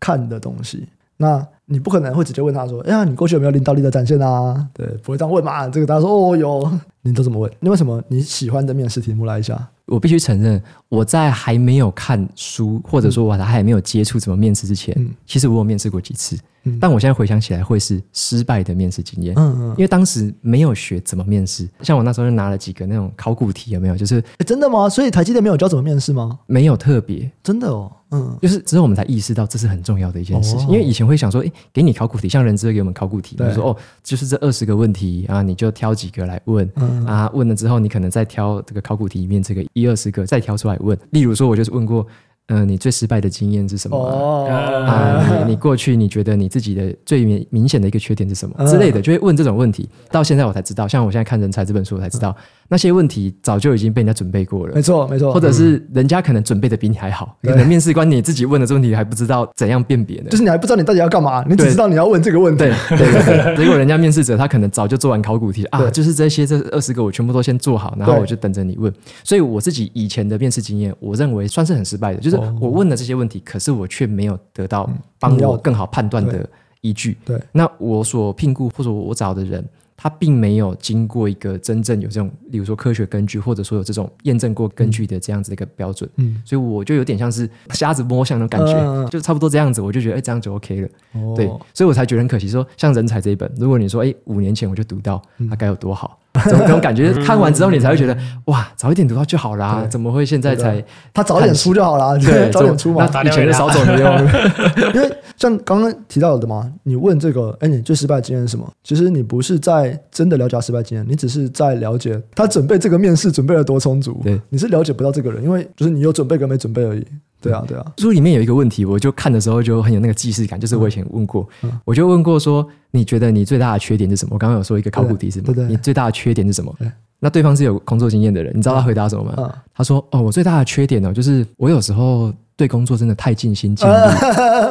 [0.00, 0.88] 看的东西。
[1.16, 5.68] 那你不可能会直接问他说：“哎呀，你过去有没有领导力的展现啊？”对，不会这样问嘛。
[5.68, 6.68] 这个大家说：“哦，有。”
[7.02, 7.48] 你都怎么问？
[7.60, 9.68] 你为什么你喜欢的面试题目来一下？
[9.86, 16.38] 我必须承认，我在还没有看书，或者说我还没有接触怎么面试之前，嗯、其实我有面试过几次。
[16.66, 19.34] 嗯、但我现在回想起来，会是失败的面试经验。
[19.36, 21.68] 嗯嗯，因为当时没有学怎么面试。
[21.82, 23.96] 像我那时候就拿了几个那种考古题，有没有？
[23.96, 24.88] 就是真的吗？
[24.88, 26.38] 所以台积电没有教怎么面试吗？
[26.46, 27.92] 没有特别，真的哦。
[28.14, 30.66] 嗯，就是之后我们才意识到这是很重要的一件事情。
[30.66, 36.70] 哦、因为以前会想说，诶，给你考古题，像人资会给我们考古题，比如说哦，就是这二十个问题啊，你就挑几个来问。
[36.76, 37.30] 嗯啊。
[37.34, 40.96] 问了之后，你可能再挑这个考古题里面这个一二十个，再挑出来问。
[41.10, 42.06] 例如说，我就是问过，
[42.46, 44.14] 嗯、呃，你最失败的经验是什么啊？
[44.14, 49.88] 哦啊你，你过去你觉得你自己的最明明显的一个缺点是什么之类的，就会问这种问题。
[50.10, 52.36] 到现在我才知道，像我现在看人才这本书，我才知道。
[52.68, 60.30] 那些问题早就已经被人家准备过了，没错没错，或者是人家可能准备的比你还好，可能面试官你自己问的这问题还不知道怎样辨别呢？
[60.30, 62.64] 就是你还不知道你到底要干嘛，你只知道你要问这个问题。
[62.64, 68.92] 对对对， 结果人家面试者他可能早就做完考古题啊，就是这些这二十个我全部都先做好，然后我就等着你问。
[69.22, 74.88] 所以我自己以前的面试经验，我认为算是很失败的，就是我问了这些问题，可是我却没有得到
[75.20, 76.48] 帮我更好判断的
[76.80, 77.16] 依据。
[77.24, 79.62] 对，那我所聘雇或者我找的人。
[80.04, 96.20] 他并没有经过一个真正有这种，例如说科学根据，或者说有这种验证过根据的这样子的一个标准，嗯，所以我就有点像是瞎子摸象那种感觉，嗯、就差不多这样子，我就觉得哎，这样就 OK 了，哦、对，所以我才觉得很可惜说，说像人才这一本，如果你说哎，五年前我就读到，那该有多好。
[96.42, 98.16] 这种这种感觉，看完之后你才会觉得
[98.46, 102.16] 哇，早一点读到就好啦，怎么会现在才他早点出就好啦？
[102.18, 104.18] 对，早点出嘛，以前的少走没用。
[104.94, 108.68] 因为像刚刚提到的嘛，你问这个，哎，你最失败的经验是什么？
[108.82, 114.20] 其实你不是在真的了解失败经验，你只是在了解他准备这个面试准备了多充足。
[114.24, 117.06] 对，你是了解不到这个人，因为就是你有准备跟没准备而已。
[117.44, 117.92] 对啊，对啊。
[117.98, 121.48] 书里面有一个问题，我就看的时候就很有那个既视感，就是我以前问过，
[121.84, 124.30] 我就问过说，你觉得你最大的缺点是什么？
[124.34, 125.44] 我刚刚有说一个考古题是吗？
[125.46, 126.74] 对对，你最大的缺点是什么？
[127.20, 129.54] 那对方是有工作经验的人，你知道他回答什么吗？
[129.74, 133.92] 他说：“哦，我最大的缺点呢，就是我有时候对工作真的太尽心尽力，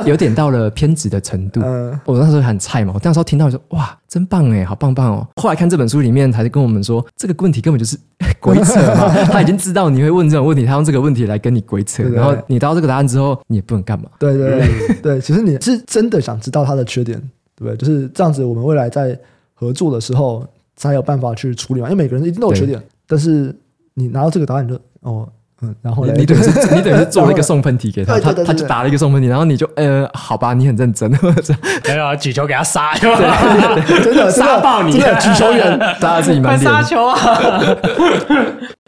[0.05, 1.59] 有点到了偏执的程度。
[1.63, 5.27] 嗯，我那时候很菜嘛，我那时候听到说哇，真棒哎，好棒棒哦。
[5.35, 7.97] 后来看这本书里面，还是跟我们说这个问题根本就是
[8.39, 14.05] 鬼扯嘛， 他已经知道你会问这种问题，他用这个问题来跟你鬼扯，然后你得到这个答案之后，你也不能干嘛。
[14.17, 17.19] 对对对对， 其实你是真的想知道他的缺点，
[17.55, 17.75] 对不对？
[17.75, 19.17] 就是这样子，我们未来在
[19.53, 21.89] 合作的时候才有办法去处理嘛。
[21.89, 23.53] 因为每个人一定都有缺点，但是
[23.93, 25.27] 你拿到这个答案你就哦。
[25.63, 26.13] 嗯，然后呢？
[26.17, 31.09] 你等于是你等于是 做了一个送分题给他，他他就打了一个送分题，然后你就呃，好吧，你很认真，
[31.87, 37.17] 没有举球给他杀，对真的杀爆你，真的举球员， 大家自己慢点杀球啊！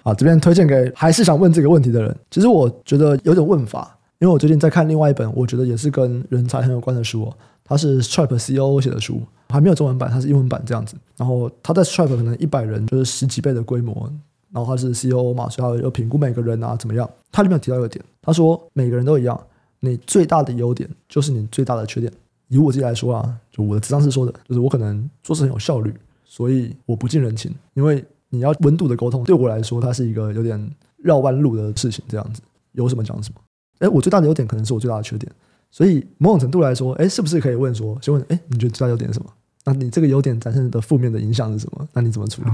[0.04, 2.16] 好，这边推荐给还是想问这个问题的人。
[2.30, 7.34] 其实我觉得有点问法，因为我最近在看另外一本，我觉得也是跟人才很有关的书哦。
[7.68, 10.96] 它是 Stripe COO 写的书，还没有中文版，它是英文版这样子。
[11.18, 14.08] 然后他在 Stripe 可能一百人就是十几倍的规模。
[14.56, 17.10] 然后他是 COO 嘛，所以他要评估每个人啊怎么样。
[17.30, 19.38] 他里面有提到一个点，他说每个人都一样，
[19.82, 22.10] 你最大的优点就是你最大的缺点。
[22.48, 25.94] 以我自己来说啊，就我的咨商是说的，就是我可能做事很有效率，
[26.24, 27.54] 所以我不近人情。
[27.74, 32.06] 因为你要温度的沟通，对我来说，它是一个有点绕弯路的事情。
[32.08, 32.42] 这样子
[32.72, 33.42] 有什么讲什么。
[33.80, 35.30] 哎，我最大的优点可能是我最大的缺点，
[35.70, 39.30] 所以某种程度来说，哎，是不是可以问说，先问，哎，你觉得最大优点是什么？
[39.66, 41.86] 那你这个优点展现的负面的影响是什么？
[41.92, 42.50] 那你怎么处理？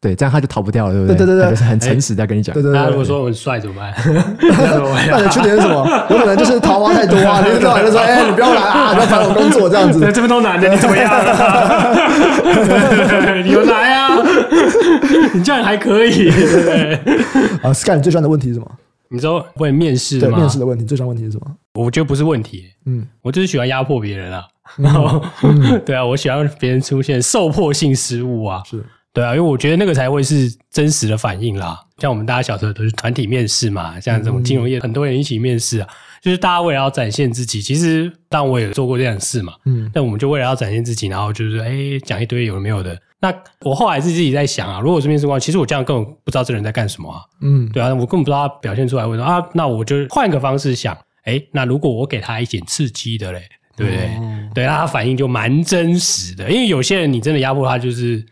[0.00, 1.16] 对，这样他就逃不掉了，对不对？
[1.16, 2.54] 对对对对，就是很诚实在跟你讲。
[2.54, 3.92] 对对对，他如果说我很帅怎么办？
[4.00, 5.82] 那你的缺点是什么？
[6.08, 7.40] 我可能就是桃花太多啊！
[7.46, 10.00] 你老就说，哎，你不要来啊，不要烦我工作这样子。
[10.10, 11.12] 这么多男的，你怎么样？
[13.44, 14.16] 你有来啊？
[15.34, 16.94] 你这样还可以，对不对？
[17.62, 18.66] 啊，Sky，你最喜欢的问题是什么？
[19.10, 20.20] 你说问面试吗？
[20.28, 21.46] 对，面试的问题，最喜欢问题是什么？
[21.74, 24.44] 我觉得不是问题，嗯，我就是喜欢压迫别人啊。
[24.76, 25.20] 然后，
[25.84, 28.82] 对啊，我喜欢别人出现受迫性失误啊，是。
[29.12, 31.78] 对啊，因为我觉得那个才会是真实的反应啦。
[31.98, 35.88] 像我们大家小时候都是团体面试嘛，像这种金融业很多人一起面试啊，
[36.22, 37.60] 就是大家为了要展现自己。
[37.60, 42.96] 其实，当我也做过这样的事嘛，嗯，但我们就为了要展现自己，然后就是哎讲一堆有没有的。
[43.20, 49.44] 那我后来是自己在想啊，如果是面试官，其实我这样根本不知道这人在干什么啊，嗯，对啊，我根本不知道他表现出来为什么啊。
[49.52, 53.42] 那我就换个方式想，哎，那如果我给他一点刺激的嘞，
[53.76, 54.06] 对不对？
[54.06, 56.48] 哦、对，那他反应就蛮真实的。
[56.48, 58.24] 因为有些人你真的压迫他，就是。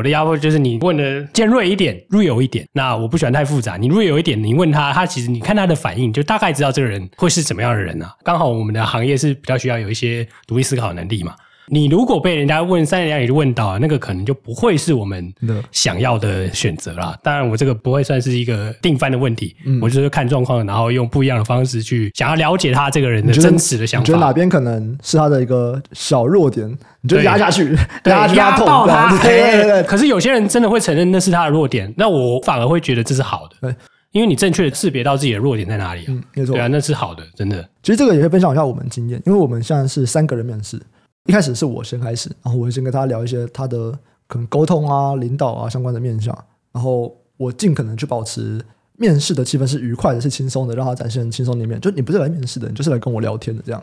[0.00, 2.66] 我的压迫就是你问的尖锐一点，real 一点。
[2.72, 8.10] 那我不喜欢太复杂，你 real 一点，你问他，他其实你看他的反应，就大概知道这个人会是怎么样的人啊。
[8.24, 11.34] 刚好我们的行业是比较需要有一些独立思考能力嘛。
[11.70, 15.32] 你如果被人家问三言两语就问到，那个可能就不会是我们
[15.70, 17.16] 想要的选择啦。
[17.22, 24.02] 当然，我这个不会算是一个定番的问题，嗯、我就是看状况，然后用不一样的方式去想要了解他这个人的真实的想法。
[24.02, 26.68] 你觉得哪边可能是他的一个小弱点？
[27.02, 29.16] 你就压下去，对压压爆他。
[29.22, 29.82] 对对对，对。
[29.84, 33.74] 可是有些人真的会承认那是他的弱点，那我反而会觉得这是好的，对，
[34.10, 36.06] 因为你正确的识别到自己的弱点在哪里啊。
[36.08, 36.54] 嗯，没错。
[36.54, 37.62] 对啊，那是好的，真的。
[37.82, 40.78] 其实这个也会分享一下我们经验，因为我们现在是三个人面试。
[41.26, 43.92] 一开始是我先开始，然后我会先跟他聊一些他的
[44.26, 46.36] 可能沟通啊、领导啊相关的面向，
[46.72, 48.64] 然后我尽可能去保持
[48.96, 51.80] 面试的气氛是愉快的、是轻松的，让他展现轻松的一面。
[51.80, 53.82] 就你不是来面试的，你就是来跟我聊天的这样。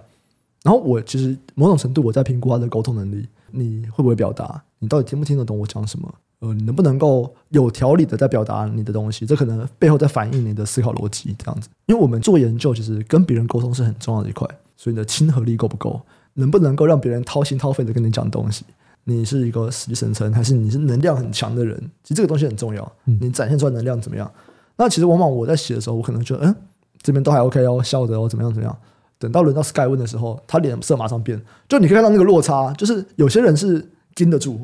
[0.63, 4.61] 然后我其实某种程度我在评估他的沟通能力，你会不会表达？
[4.79, 6.13] 你到底听不听得懂我讲什么？
[6.39, 9.25] 呃，你能不能够有条理的在表达你的东西？
[9.25, 11.69] 这可能背后在反映你的思考逻辑这样子。
[11.85, 15.99] 因为我们做研究，其实跟别人沟通是很重要的一块，所以你的亲和力够不够？
[16.37, 18.63] 能不能够让别人掏心掏肺的跟你讲东西？
[19.09, 21.77] 你是一个死气沉沉，还是你是能量很强的人？
[22.03, 22.91] 其实这个东西很重要。
[23.05, 24.29] 你展现出来能量怎么样？
[24.75, 26.55] 那其实往往我在写的时候，我可能觉得，嗯，
[27.01, 28.77] 这边都还 OK 哦，笑着哦，怎么样怎么样？
[29.17, 34.59] 等到轮到 Sky 问的时候，他脸色马上变，就你可以看到那个落差，就是有些人是经得住，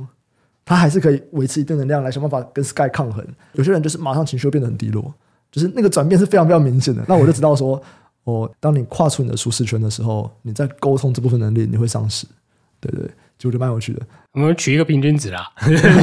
[0.66, 5.14] 他还是可以维持一定能量来想办法跟 Sky 抗衡；有些人就是马上情绪会变得很低落，
[5.52, 7.04] 就是那个转变是非常非常明显的。
[7.08, 7.82] 那我就知道说。
[8.26, 12.26] 哦，当你跨出你的舒适圈的时候，你在沟通这部分能力你会丧失，
[12.80, 13.10] 对对，
[13.44, 14.00] 就觉得蛮有趣的。
[14.32, 15.46] 我们取一个平均值啦，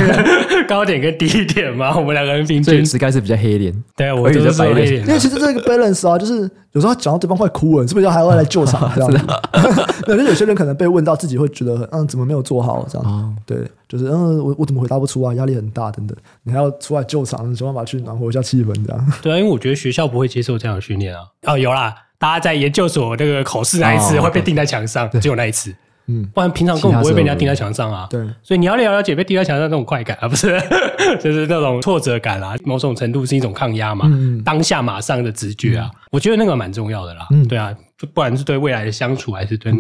[0.69, 2.85] 高点跟低点嘛，我们两个人平均。
[2.85, 5.01] 值该是比较黑脸，对，我就是白脸。
[5.01, 9.19] 因为其实这个 balance 啊，就是有时候讲到对方快哭了，是不是还要来救场 这样子？
[10.07, 13.37] 对，就有些人可能被问到自己会觉得，嗯，怎么没有做好这样？
[13.47, 15.35] 对，就是嗯，我我怎么回答不出啊？
[15.35, 19.13] 压力很大等等，你还要出来救场，想办法去暖和一下气氛这样。
[19.23, 21.23] 对啊，因为我觉得学校不会接受这样的训练啊。
[21.47, 21.95] 哦，有啦。
[22.19, 25.75] 大家在研究所那个考试那一次会被钉在墙上，只有那一次，
[26.07, 28.07] 嗯，不然平常根本不会被人家钉在墙上啊。
[28.11, 30.59] 对，所以你要了了解被钉在墙上那种快感啊，不是，
[31.21, 37.27] 就是那种挫折感啊，某种程度是一种抗压嘛，嗯当下马上的直觉啊，我觉得那个蛮重要的啦。
[37.31, 39.73] 嗯，对啊，不管是对未来的相处，还是对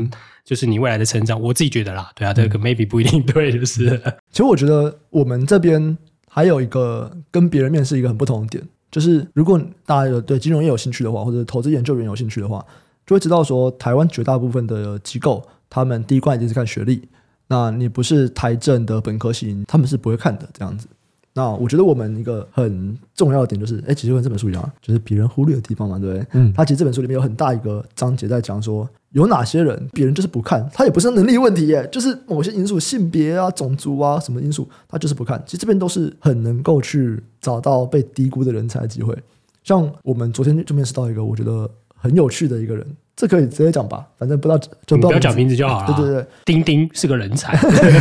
[0.45, 4.01] 就是你未来的成长，我自己觉得啦，对啊，这个 maybe 不一定对，就是。
[4.33, 5.97] 其实我觉得我们这边
[6.29, 8.65] 还有一个跟别人面试一个很不同的点。
[8.91, 12.65] 就是如果大家有对金融业有兴趣的话，或者投资研究员有兴趣的话，
[13.07, 15.41] 就会知道说，台湾绝大部分的机构，
[15.71, 17.09] 他们第一关一定是看学历。
[17.47, 20.87] 那你不是台政的本科系，他们是不会看的这样子。
[21.33, 26.27] 那我觉得我们一个很重要的点就是，哎，其实跟这本书一样，就是别人忽略的地方嘛，对不对？
[26.33, 35.41] 嗯，他其实这本书里面有很大一个章节在讲说，有哪些人别人就是不看，他也不是能力问题耶，就是某些因素，性别啊、种族啊什么因素，他就是不看。
[35.47, 39.17] 其实这边都是很能够去找到被低估的人才的机会。
[39.63, 42.87] 像我们昨天就面试到一个我觉得很有趣的一个人。
[43.17, 45.95] 这可以直接讲吧，反正不知道就不，不要讲名字就好了。
[45.95, 47.55] 对对对，丁丁是个人才，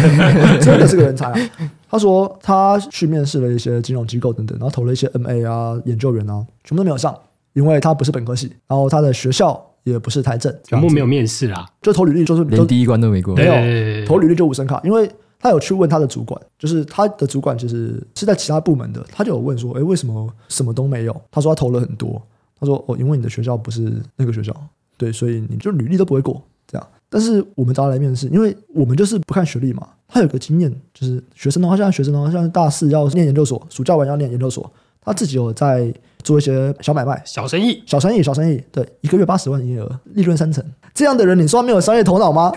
[0.63, 1.49] 真的是个人才啊。
[1.89, 7.13] 他说他去面试了一些金融机构等等，然后投了一些 MA 啊、研究员啊，全部都没有上，
[7.51, 21.21] 因为他不是本科系，然后他的学校也不是台政，全部没有面试啦，就投履历就是连第一关都没过，没有投履历就无声卡，因为他有去问他的主管，就是他的主管其实是在其他部门的，他就有问说，哎，为什么什么都没有？
[21.29, 22.21] 他说他投了很多，
[22.59, 24.55] 他说哦，因为你的学校不是那个学校。
[24.97, 26.87] 对，所以你就履历都不会过这样。
[27.09, 29.87] 但是我们找他来面试，因为我们就是不看学历嘛。
[30.07, 34.69] 他有个经验，就是学生的话，现在学生的话，像大四要念研究所，暑假完要念研究所，
[35.01, 38.61] 他自己有在做一些小买卖、小生意、小生意、小生意。
[38.71, 40.61] 对，一个月八十万营业额，利润三成。
[40.93, 42.51] 这样的人，你说他没有商业头脑吗？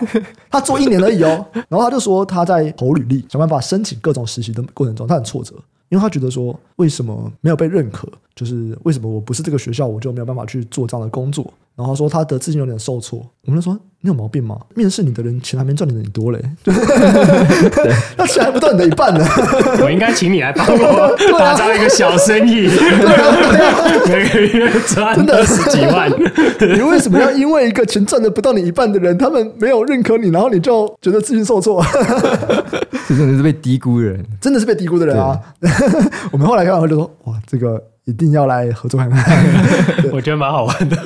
[0.49, 1.45] 他做一年而已哦。
[1.69, 5.55] 然后他就说他在投履历、想办法申请各种实习的过程中，他很挫折，
[5.87, 8.07] 因为他觉得说为什么没有被认可？
[8.35, 11.53] 就是为什么我不是这个学校，我就没有办法去做这样的工作？
[11.75, 14.55] 然后他说他的自信有点受挫，我们就说你有毛病吗？
[14.75, 16.39] 面试你的人钱还没赚你的你多嘞，
[18.15, 19.25] 那钱还不到你的一半呢。
[19.81, 22.67] 我应该请你来帮我 打造一个小生意，
[24.05, 26.11] 每 个月赚二十几万。
[26.75, 31.83] 你为什么要因为一个钱赚的不到你一半的人，他们没有认可你，然后你就觉得自信受挫？
[33.07, 35.39] 这真的是被低估的人，真的是被低估的人啊！
[36.31, 37.83] 我们后来看完就说哇，这个。
[38.05, 39.45] 一定要来合作看看，
[40.11, 40.97] 我觉得蛮好玩的，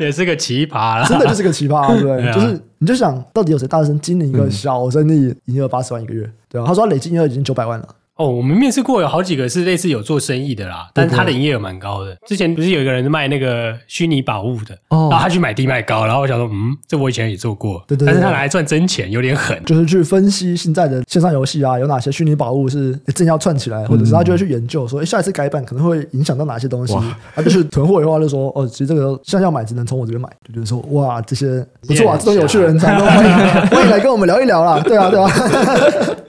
[0.00, 7.86] 也是个奇葩啦，真的就是个奇葩，对 就是你就想到底有谁大声经营一个小生意，营业额八十万一个月，对啊，他说他累计营业额已经九百万了。
[8.18, 12.16] 哦，我们面试过有好几个是类似有做生意的啦，但是他的营业额蛮高的。
[12.26, 18.06] 之前不是有一个人卖那个虚拟宝物的，哦然后他去买低卖高，然后我想说，嗯，这我以前也做过，对对。
[18.06, 19.64] 但是他拿来赚真钱，有点狠。
[19.64, 26.96] 就是去分析现在的线上游戏啊，有哪些虚拟宝物是正要串起来，或者是他就会去研究说，哎，下一次改版可能会影响到哪些东西，
[27.36, 33.32] 他就是囤货的话就说，哦，其实这个现在要买只能从我这边买，就觉得说，哇，这些不错啊，这种有趣的人才欢迎
[33.70, 35.30] 欢迎来跟我们聊一聊啦，对啊，对啊。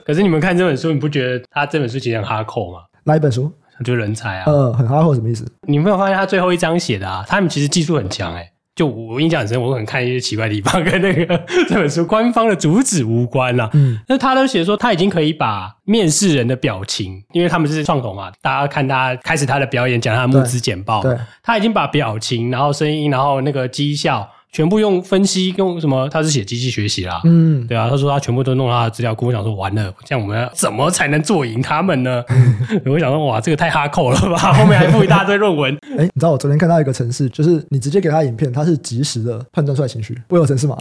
[0.06, 2.78] 可是你们看这本书，你不觉得他这本书其实很哈扣嘛？
[3.04, 3.50] 哪一本书？
[3.84, 4.44] 就是人才啊。
[4.46, 5.50] 呃，很哈扣什么意思？
[5.66, 7.24] 你没有发现他最后一章写的啊？
[7.26, 8.50] 他们其实技术很强哎。
[8.76, 13.68] 就我印象很深，我可能看一些奇怪的地方，跟那个 这本书官方的主旨无关啦。
[13.74, 24.26] 嗯，那他都写说他已经可以把面试人的表情，因为他们是创投嘛，大家看他开始他的表演，讲他的募资简报，对，他已经把表情，然后声音，然后那个绩效。
[24.52, 26.08] 全部用分析，用什么？
[26.08, 27.88] 他是写机器学习啦，嗯，对啊。
[27.88, 32.22] 他说他全部都弄他的资料库，我想说完了，这样我们要怎么才能做赢他们呢？
[32.28, 35.72] 嗯、 我想说哇，这个太哈扣了吧， 后面还附一大堆论文。
[35.96, 40.76] 哎，你知道我昨天看到一个城市，就是你直接给他影片，他是及时的判断出来情绪，不有城市吗？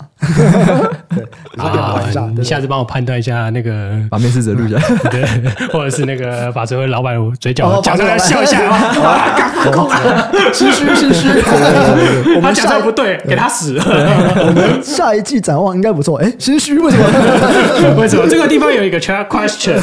[1.16, 1.24] 对，
[1.58, 2.00] 啊，
[2.36, 11.28] 你下次帮我判断一下那个，把面试者录下来， 对，或者是那个把这位老板嘴角讲出来笑一下， 哈扣了，心虚心虚，
[12.36, 13.50] 我们讲的不对，给他。
[13.50, 16.18] 我们下一季展望应该不错。
[16.20, 17.96] 哎，心虚为什么？
[18.00, 19.80] 为什么这个地方有一个 question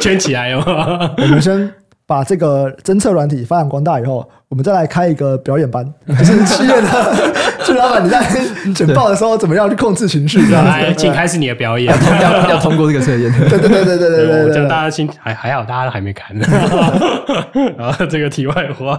[0.00, 1.14] 圈起来哦？
[1.18, 1.70] 我们先
[2.08, 6.88] 把这个侦测软体发扬光大以后，我们再来开一个表演班， 就是七月的
[7.66, 8.24] 朱 老板，你在
[8.74, 10.40] 简报的时候怎么样去控制情绪？
[10.50, 13.30] 来，请开始你的表演， 要要通过这个测验。
[13.50, 16.46] 对对对对对对对，这样大家心还还好，大家都还没看呢。
[17.76, 18.98] 然后这个题外话。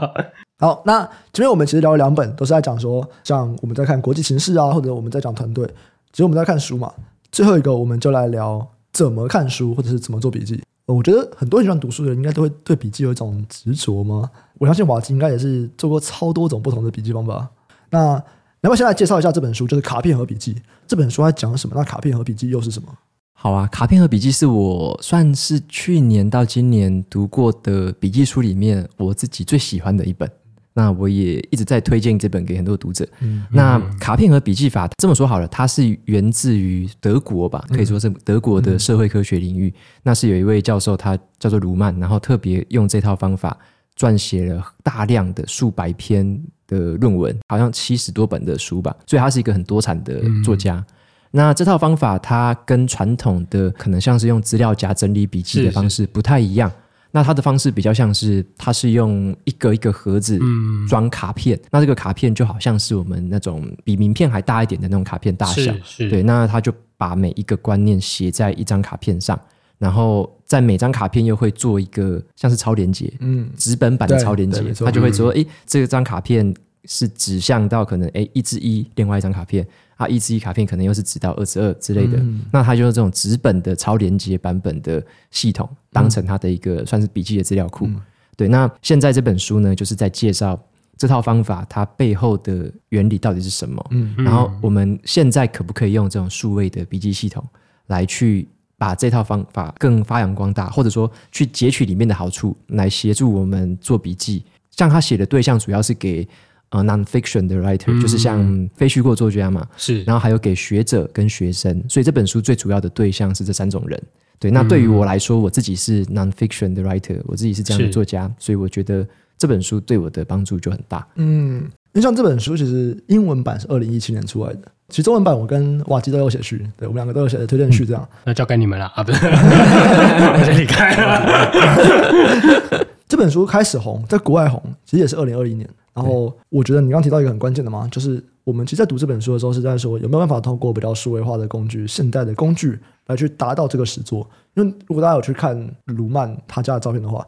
[0.60, 1.00] 好，那
[1.34, 5.66] 前面我们其实聊了两本，都是在讲说，像我们在看国际形势啊，或者我们在讲团队，
[6.12, 6.92] 其实我们在看书嘛。
[7.32, 10.62] 最后一个，我们就来聊怎么看书，或者是怎么做笔记。
[10.94, 14.30] 我觉得很多喜欢读书的人，应该都会对笔记有一种执着吗？
[14.58, 17.48] 我相信瓦基应该也是做过超多种不同的笔记方法。
[17.90, 18.14] 那
[18.62, 20.54] 要不能先来介绍一下这本书，就是《卡片和笔记》
[20.88, 21.76] 这本书它讲什么？
[21.76, 22.90] 那卡片和笔记又是什么？
[23.34, 30.30] 好啊，卡片和笔记是我算是去年到今年读过的笔记书里面我自己最喜欢的一本。
[30.74, 33.06] 那我也一直在推荐这本给很多读者。
[33.20, 39.68] 嗯，那卡片和笔记法这么说好了，它是源自于德国吧，可以说是德国的社会科学领域。
[39.70, 43.58] 嗯、那是有一位教授，他叫做卢曼，然后特别用这套方法
[43.98, 48.96] 撰写了大量的数百篇的论文，好像七十多本的书吧。
[49.06, 50.76] 所以他是一个很多产的作家。
[50.76, 50.86] 嗯、
[51.32, 56.72] 那这套方法，它跟传统的可能像是用资料夹整理笔记的方式不太一样。
[57.12, 60.40] 那他的方式比较像是，它是用一个一个盒子
[60.88, 69.40] 装卡片，嗯、那这个卡片就好像是我们那种比名片还大一点的那种卡片大小，对，那他就把每一个观念写在一张卡片上，
[69.78, 76.54] 然后在每张卡片又会做一个像是超连接，嗯，纸本版的超连接，他就会说，哎、嗯，这张卡片
[76.86, 79.68] 是指向到可能哎一至一另外一张卡片。
[80.00, 87.86] 它一至一卡片可能又是指到二至二之类的，嗯、那它就是这种纸本的超连接版本的系统，当成它的一个算是笔记的资料库。
[87.86, 88.02] 嗯、
[88.38, 90.58] 对，那现在这本书呢，就是在介绍
[90.96, 93.86] 这套方法它背后的原理到底是什么。
[93.92, 97.46] 嗯，然后我们现在可不可以用这种数位的笔记系统
[97.88, 98.48] 来去
[98.78, 104.46] 把这套方法更发扬光大，或者说去截取里面的好处来协助我们做笔记？
[104.72, 106.26] 像他写的对象主要是给。
[106.70, 114.02] 呃，non-fiction 的 writer、嗯、就是像非虚构作家嘛，是，然后还有给学者跟学生，所以这本书最主要的对象是这三种人。
[114.38, 119.06] 对，那对于我来说，我自己是 non-fiction 的 writer，我自己是这样的作家，所以我觉得
[119.38, 121.06] 这本书对我的帮助就很大。
[121.16, 128.18] 嗯，因为像这本书其实英文版是二零一七年出来的，其实中文版我跟瓦基都有写序，对我们两个都有写的推荐序，这样、嗯。
[128.26, 132.86] 那交给你们了啊，不是， 我先离开了。
[133.10, 135.68] 这本书开始红，在国外红，其实也是二零二一年。
[136.00, 144.26] 然后我觉得你刚提到一个很关键的嘛，就是我们其实，在读这本书的时候，是在说有没有办法通过比较数位化的工具、现代的工具来去达到这个实作。
[144.56, 147.28] 因为如果大家有去看卢曼他家的照片的话，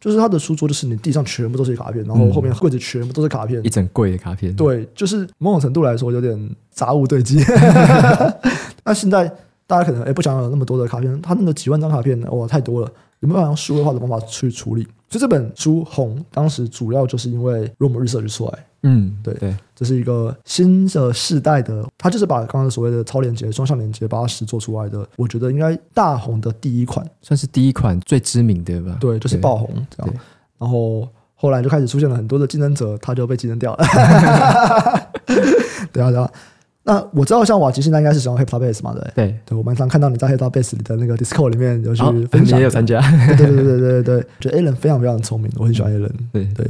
[0.00, 4.54] 就是他的书桌，就是你地上全部都是卡片，然后后面柜子全部都是卡片，一整柜的卡片。
[4.54, 7.38] 对，就是某种程度来说有点杂物堆积。
[8.84, 9.30] 那现在
[9.66, 14.86] 大家可能哎不想有那么多的卡片，他那个几万张卡片哇太多了，有没有办法用数位化的方法去处理？
[15.10, 25.08] 所以这本书红，当时主要就是因为 Roam Research 出来，嗯，对对，这是一个新的世代的，它就是把刚刚所谓的超连接、双向连接，八十做出来的。
[25.16, 28.98] 我觉得应该大红的第一款，算是第一款最知名的吧？
[29.00, 30.14] 对，就是爆红这样。
[30.58, 33.84] 然后后来就开始出现了很多的竞争者，它就被竞争掉了。
[35.90, 36.30] 对啊，对啊。
[36.88, 38.94] 那我知道，像瓦吉现在应该是使用 HipTalkBase 嘛？
[38.94, 42.98] 对，对，对，我蛮常看到你在 HipTalkBase 里的那个 Discord 里面有去分享，也有参加。
[43.36, 46.10] 对对对对对对，觉得 Alan 非常非常聪明，我很喜欢 Alan。
[46.32, 46.66] 对对，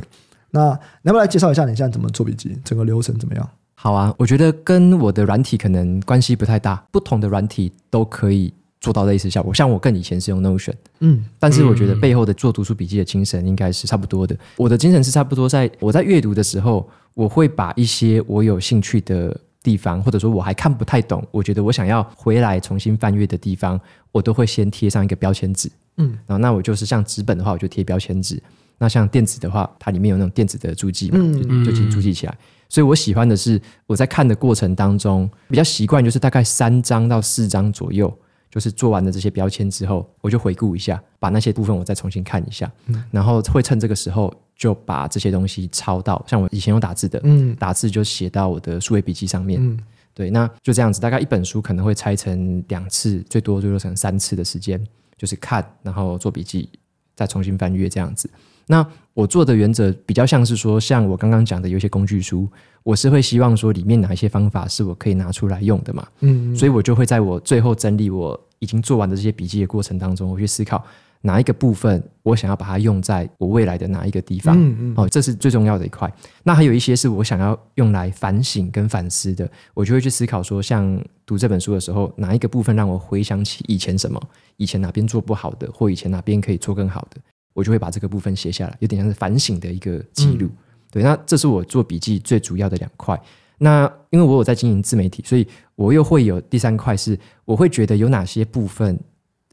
[0.50, 0.70] 那
[1.02, 3.48] 能不能来介绍一下你现在怎么做笔记，整个流程怎么样？
[3.76, 9.54] 好啊，我觉得跟我的软体可能关系不太大，不同的软体都可以做到类似效果。
[9.54, 14.36] 像我更以前是用 Notion，嗯，但是我觉得背后的做读书笔记的精神应该是差不多的。
[14.56, 19.38] 我的精神是差不多，在我在阅读的时候，我会把一些我有兴趣的。
[19.62, 23.80] 地方，或者说我还看不太懂，我觉得我想要回来重新翻阅的地方，
[24.12, 25.70] 我都会先贴上一个标签纸。
[25.96, 28.36] 嗯，然后那我就是像纸本的话，我就贴标签纸；
[28.78, 32.38] 那像电子的话，它里面有那种电子的注记嘛，就就请注记起来。
[32.68, 38.12] 所以我喜欢的是我在看的过程当中，比较习惯就是大概三张到四张左右。
[38.50, 49.78] 就是做完了这些标签之后，我就回顾一下，把那些部分我再重新看一下，嗯、然后会趁这个时候就把这些东西抄到，像我以前有打字的，嗯，打字就写到我的数位笔记上面，嗯，
[50.12, 54.84] 对，那就这样子，大概一本书可能会拆成两次，最多最多成三次的时间，
[55.16, 56.68] 就是看，然后做笔记，
[57.14, 58.28] 再重新翻阅这样子。
[58.66, 58.84] 那
[59.14, 62.46] 我做的原则比较像是说，像我刚刚讲的有一些工具书，
[62.82, 70.84] 我是会希望说里面哪一些方法是我可以拿出来用的嘛，嗯，嗯，所以我就会在我最后整理我已经做完的这些笔记的过程当中，我去思考
[71.20, 76.12] 哪一个部分我想要把它用在我未来的哪一个地方，嗯嗯，哦，这是最重要的一块。
[76.44, 84.20] 那还有一些是我想要用来反省跟反思的，我就会去思考说，像读这本书的时候，哪一个部分让我回想起以前什么，
[84.56, 87.20] 以前哪边做不好的，或以前哪边可以做更好的。
[87.54, 90.46] 我就会把这个部分写下来，有点像是反省的一个记录。
[90.46, 90.56] 嗯、
[90.92, 93.20] 对，那这是我做笔记最主要的两块。
[93.58, 95.44] 那因为我有在经营自媒体，所以
[95.74, 98.96] 我又会有第三块，是我会觉得有哪些部分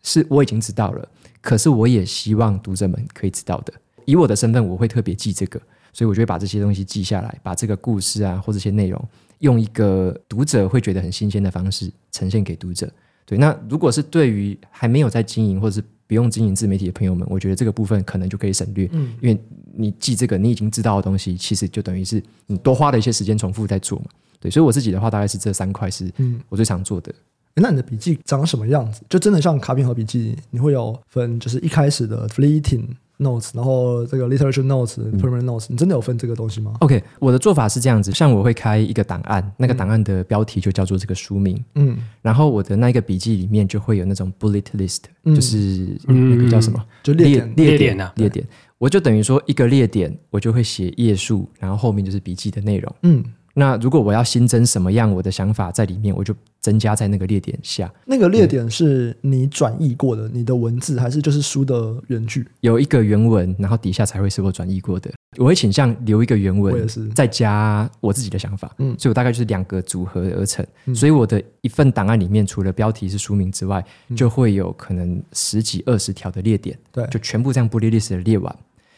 [0.06, 1.10] 是我已经知道了，
[1.42, 3.74] 可是我也希望读者们可以知道的。
[4.06, 5.60] 以我的身份，我会特别记这个，
[5.92, 9.04] 所以我就会把这些东西记下来，把这个故事啊或这些内容，
[9.40, 12.88] 用一个读者会觉得很新鲜的方式呈现给读者。
[13.26, 19.36] 对，那如果是对于还没有在经营或者是不用经营自媒体的朋友们，我觉得这个部分可能就可以省略，嗯，因为
[19.74, 24.06] 你记这个你已经知道的东西，其实就等于是你多花了一些时间重复在做嘛，
[24.40, 26.12] 对，所以我自己的话大概是这三块是
[26.48, 27.12] 我最常做的。
[27.12, 27.16] 嗯，
[27.62, 29.02] 那你的笔记长什么样子？
[29.10, 32.86] 就真的像卡片和笔记，你会有分，就是一开始的 fleeting。
[33.18, 45.04] Notes，然后这个 literature notes、permanent notes，你真的有分这个东西吗？OK，我的做法是这样子，像我会开一个档案，那个档案的标题就叫做这个书名，嗯，然后我的那个笔记里面就会有那种 bullet list，
[45.34, 48.46] 就是那个叫什么，就列点列点啊，列点，
[48.78, 53.24] 我就等于说一个列点，我就会写页数，然后后面就是笔记的内容，嗯，
[53.58, 57.90] 那如果我要新增什么样我的想法在里面，我就增加在那个列点下。
[58.06, 62.46] 那个列点是你转译过的，你的文字还是就是书的原句？
[62.60, 65.10] 有一个原文，然后底下才会是我转译过的。
[65.38, 68.70] 我会倾向留一个原文，再加我自己的想法。
[68.80, 70.66] 嗯，所以我大概就是两个组合而成。
[70.86, 73.82] 嗯，所以我的一份档案里面，除了标题是书名之外，
[74.18, 76.78] 就会有可能十几二十条的列点。
[76.92, 78.54] 对，就全部这样 bullet list 的列完。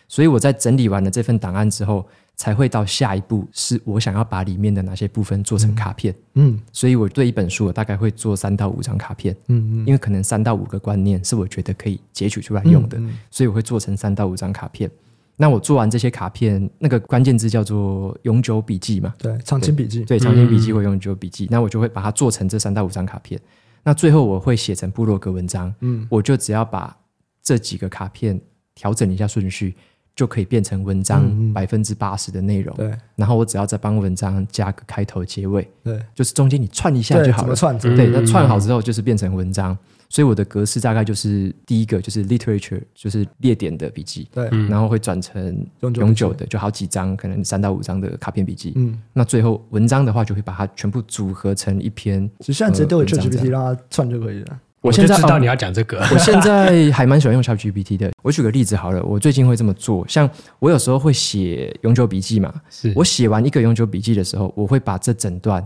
[0.08, 2.04] 所以我在整理完了这份档案之后。
[2.38, 6.14] 才会到下一步，是我想要把里面的哪些部分做成卡片。
[6.36, 9.36] 嗯，所以我对一本书，我大概会做三到五张卡片。
[9.48, 14.90] 嗯嗯，因为可能三到五个观念是我觉得可以截取出来用的，所以我会做成三到五张卡片。
[15.36, 19.14] 那我做完这些卡片，那个关键字叫做永久笔记嘛？
[19.18, 20.06] 对，长青笔记。
[20.06, 21.48] 对，长青笔记或永久笔记。
[21.50, 23.40] 那我就会把它做成这三到五张卡片。
[23.84, 25.74] 那最后我会写成部落格文章。
[25.82, 26.96] 嗯，我就只要把
[27.42, 28.40] 这几个卡片
[28.76, 29.76] 调整一下顺序。
[30.18, 32.76] 就可以变成文章百分之八十的内容。
[32.76, 35.66] 对，然后我只要再帮文章加个开头、结尾。
[35.84, 37.56] 对，就是中间你串一下就好了。
[37.56, 37.78] 串？
[37.78, 39.78] 对，那串好之后就是变成文章。
[40.10, 44.28] 所以我的格式大概就是第一个就是 literature，就是列点的笔记。
[44.34, 48.74] 对，然后会转成永久的，就好几张，可能三到五张的卡片笔记。
[48.76, 52.28] 嗯，那最后文章的话，就会把它全部组合成一篇。
[52.40, 54.60] 其实现在直接丢给 ChatGPT 让它串就可以了。
[54.82, 58.12] 我现在知道你要讲这个， 我现在还蛮喜欢用 ChatGPT 的。
[58.24, 65.66] 我举个例子好了，我最近会这么做，像我有时候会写永久笔记嘛，是我写完一个永久笔记的时候，我会把这整段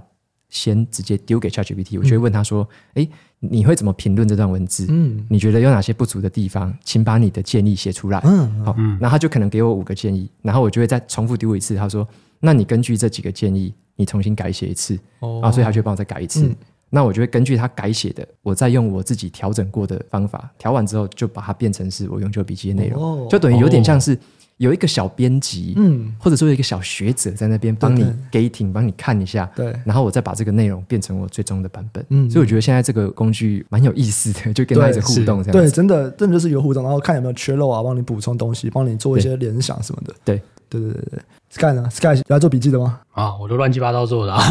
[0.50, 3.08] 先直接丢给 ChatGPT，我就会问他说：“哎、
[3.42, 4.86] 嗯，你会怎么评论这段文字？
[4.90, 6.74] 嗯，你觉得有哪些不足的地方？
[6.84, 11.76] 请把你的建议写出来。”嗯，好，然后他就可能给我五个建议，然后我就会再重复丢一次。
[11.76, 12.08] 他说
[12.40, 16.46] ：“那你根据这几个建议，你重新改写一次。”哦，然后所以他就会帮我再改一次。
[16.46, 16.56] 嗯
[16.94, 24.18] 那我就会根据他改写的，我再用我自己调整过的方法调完之后，就把它变成是我永久笔记的内容，哦、就等于有点像是
[24.58, 40.42] 有一个小编辑，嗯，或者说有一个小学者在那边帮你 gating，帮你看一下，对，然后我再把这个内容变成我最终的版本，嗯，所以我觉得现在这个工具蛮有意思的，就跟他一直互动这样，对，真的真的就是有互动，然后看有没有缺漏啊，帮你补充东西，帮你做一些联想什么的，对。
[40.72, 41.20] 对对对
[41.50, 43.02] ，Sky 呢？Sky 有在做笔记的吗？
[43.12, 44.42] 啊，我都乱七八糟做的，啊，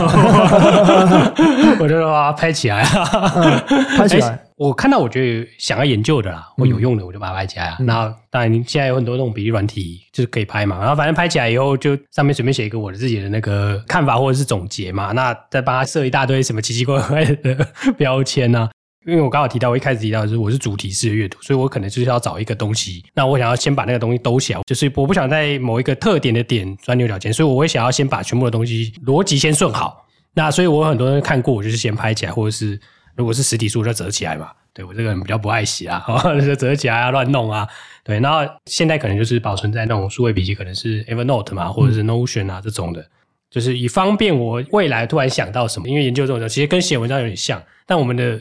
[1.81, 3.59] 我就把它拍起来啊，嗯，
[3.97, 7.79] 拍起来，我看到我觉得想要研究的啦，或有用的，我就把它拍起来啊。
[7.81, 10.79] 那当然，现在有很多那种笔记软体，就是可以拍嘛。
[10.79, 15.13] 然后反正拍起来以后，就上面随便写一个我的自己的那个看法或者是总结嘛。
[15.13, 17.67] 那再帮他设一大堆什么奇奇怪怪的
[17.97, 18.71] 标签呢，啊？
[19.07, 30.07] 因为我刚好提到，我一开始提到的是我是主题式的阅读，所以我可能就是要找一个东西，那我想要先把那个东西兜起来，就是我不想在某一个特点的点钻牛角尖，所以我会想要先把全部的东西逻辑先顺好。
[30.35, 32.79] 那所以我很多人看过，我就是先拍起来，或者是
[33.17, 34.51] 如果是实体书就折起来嘛。
[34.75, 36.05] 对，我这个人比较不爱惜啊，
[36.45, 37.67] 就折起来啊，乱弄啊。
[38.05, 43.05] 对，然后现在可能就是保存在那种数位笔记，可能是 Evernote 嘛，或者是 Notion 啊这种的，
[43.51, 48.39] 就是以方便我未来突然想到什么，因为研究这种其实跟写文章有点像，但我们的。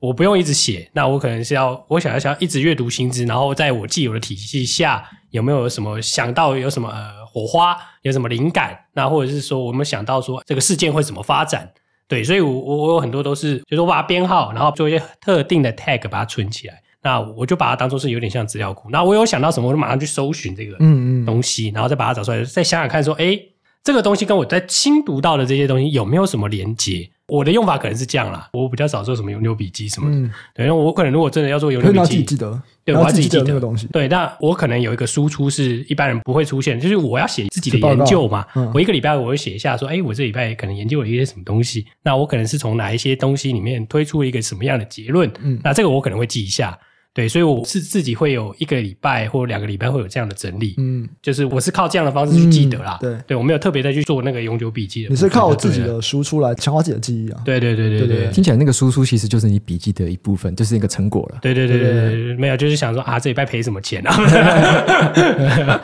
[0.00, 11.70] 我不用一直写，那我可能是要，我想要想要一直阅读新知，然后在我既有的体系下，有没有什么想到有什么呃火花，有什么灵感，那或者是说我们想到说这个事件会怎么发展，
[12.08, 21.26] 对，所以我我我有很多都是，就是我把它编号，然后做一些特定的 tag 把它存起来，那我就把它当做是有点像资料库，那我有想到什么，我就马上去搜寻这个嗯嗯。
[21.26, 23.38] 东西，然后再把它找出来，再想想看说，哎，
[23.84, 27.10] 这个东西跟我在新读到的这些东西有没有什么连接？
[27.30, 30.16] 我的用法可能是这样啦，我比较少做什么永久笔记什么的。
[30.16, 33.86] 嗯，对，因为我可能如果真的要做永久笔记，记得，对，我要自己记得那个东西。
[33.92, 38.44] 对，那我可能有一个输出是一般人不会出现，就是我要写自己的研究嘛。
[38.54, 45.30] 嗯，我一个礼拜我会写一下说，哎，我这礼拜可能研究了一些什么东西，那我可能是从哪一些东西里面推出了一个什么样的结论。
[45.40, 46.78] 嗯，那这个我可能会记一下。
[47.12, 64.16] 对，所以我是自己会有一个礼拜或两个礼拜会有这样的整理，嗯，就是我是靠这样的方式去记得啦，嗯、对，对我没有特别再去做那个永久笔记的，你是靠我自己的输出来强化自己的记忆啊，对对对对对，对，对，对，听起来那个输出其实就是你笔记的一部分，就是那个成果了，对对对对对，没有就是想说啊，这礼拜赔什么钱啊，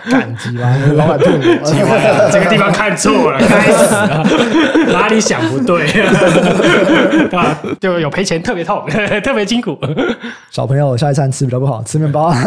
[0.08, 0.76] 感激吧？
[0.94, 5.86] 老板对我，奇怪了，这个地方看错了，开始了，哪里想不对
[7.36, 7.60] 啊？
[7.80, 8.86] 就有赔钱，特别痛，
[9.24, 9.76] 特别辛苦，
[10.52, 11.98] 小朋友下一餐吃比较不好吃。
[11.98, 12.30] 面包。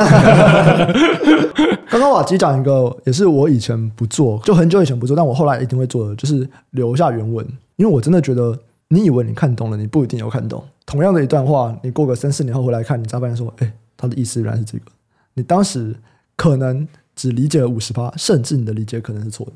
[1.90, 7.44] 刚刚瓦基讲一个，也是我以前不做，就很久以前不做，但我后来一定会做的，就是留下原文。
[7.78, 8.56] 因为我真的觉得，
[8.90, 10.64] 你以为你看懂了，你不一定有看懂。
[10.86, 14.86] 同样的一段话，你过个三四年后回来看，你才发现说，哎，他的意思原来是这个。
[15.34, 15.96] 你当时
[16.36, 19.54] 可能只理解了五十趴，甚至你的理解可能是错的。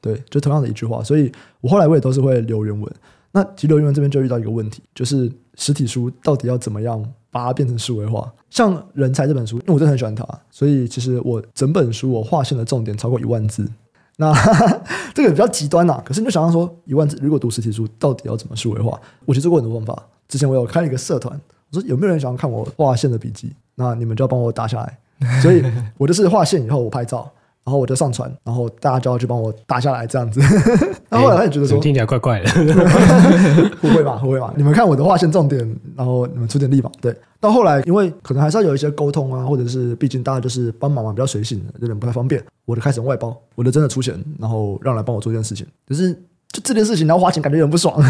[0.00, 2.92] 对，就同样的一句话，所以我后来我也都是会留原文。
[3.30, 7.04] 那其实留原文这边就遇到一个问题，就是实体书到底要怎么样？
[7.36, 13.70] 把它变成数位化，像《人才》这本书，因为我真的很喜欢它，所以其实我整本书我划线的重点超过一万字。
[14.16, 14.32] 那
[15.12, 18.98] 这个比较极端呐、可是你就想象说，一万字如果读实体书，到底要怎么数位化？
[19.26, 20.02] 我其实做过很多方法。
[20.26, 21.38] 之前我有开一个社团，
[21.70, 23.52] 我说有没有人想要看我划线的笔记？
[23.74, 24.98] 那你们就要帮我打下来。
[25.42, 25.62] 所以
[25.98, 27.30] 我就是划线以后，我拍照。
[27.66, 30.38] 然后我就上传，然后大家就要去帮我打下来，这样子。
[31.08, 32.48] 然后后来他也觉得说，听起来怪怪的，
[33.82, 34.20] 不会吧？
[34.22, 34.54] 不会吧？
[34.56, 36.88] 你们看我的划线重点，然后你们出点力吧。
[37.00, 37.12] 对。
[37.40, 42.40] 到后来，因为可能还是要有一些沟通啊，或者是毕竟大家就是帮忙嘛，比较随性的，有点不太方便。
[42.64, 45.66] 我就开始外包，我就真的出钱，然后让来帮我做这件事情。
[45.88, 46.12] 可是
[46.52, 48.00] 就这件事情，然后花钱感觉有点不爽。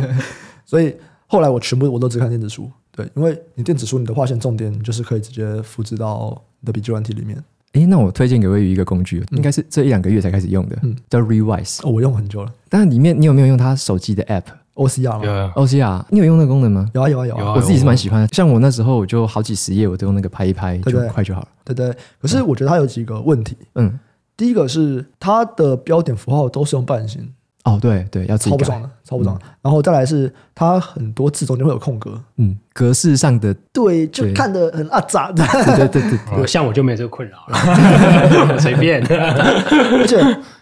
[0.66, 0.94] 所以
[1.26, 7.42] 后来我全部我都只看电子书，对，因为你电子书你的划线重点就是可以直接复制到你的笔记软体里面。
[7.72, 11.80] 诶，那我推荐给魏宇一个工具，应该是这一两个月才开始用的，嗯、叫 Rewise。
[11.86, 12.52] 哦，我用很久了。
[12.68, 16.88] 但是里面你有没有用他手机的 App？OCR 吗？OCR，你有用那个功能吗？
[16.94, 17.40] 有啊有啊有啊。
[17.40, 18.28] 有啊，我自己是蛮喜欢的。
[18.28, 21.48] 像我那时候，我就好几十页，我都用那个拍一拍，就快就好了。
[21.64, 21.94] 对对。
[22.20, 23.56] 可是我觉得它有几个问题。
[23.74, 23.98] 嗯。
[24.36, 27.28] 第一个是它的标点符号都是用半形。
[27.68, 29.38] 哦，对对，要自己超不爽的，超不爽。
[29.60, 35.30] 然后再来是它很多字中间会有空格，嗯，格式上的对，就看得很阿杂。
[35.32, 35.44] 的。
[35.76, 39.02] 对对对 对，像我就没有这个困扰了， 随便。
[39.06, 40.18] 而且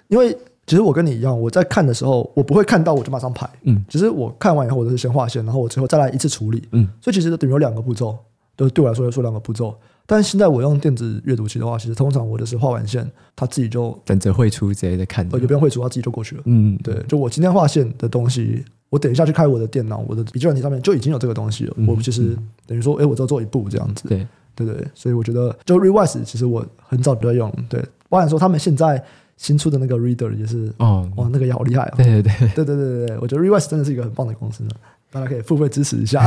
[0.08, 0.36] 因为
[0.66, 8.18] 其实我跟你一样，我在看的时候，我不会看到我就马上排，嗯，其实我看完以后，我都是先画线，然后我最后再来一次处理，嗯，所以其实等于有两个步骤，
[8.56, 9.74] 都对我来说要说两个步骤。
[10.08, 13.04] 但是现在我用电子阅读器的话，其实通常我就是画完线，
[13.34, 16.42] 它自己就等着绘出直接在看，也不用绘出，它自己就过去了。
[16.44, 21.74] 嗯，对，就我今天画线的东西，我等一下去开我的电脑，我的笔记软体上面就已经有这个东西了。
[21.76, 22.36] 嗯、我其实
[22.66, 24.08] 等于说，哎，我只要做一步这样子。
[24.08, 27.52] 对，对对，所以我觉得就 Rewise 其实我很早就在用。
[27.68, 29.02] 对，我想说他们现在
[29.36, 31.94] 新出的那个 Reader 也是，哦，哇，那个也好厉害啊！
[31.96, 34.70] 对对对对对对对，我觉得 Rewise 真的是一个很棒的公司呢。
[35.10, 36.20] 大家可以付费支持一下，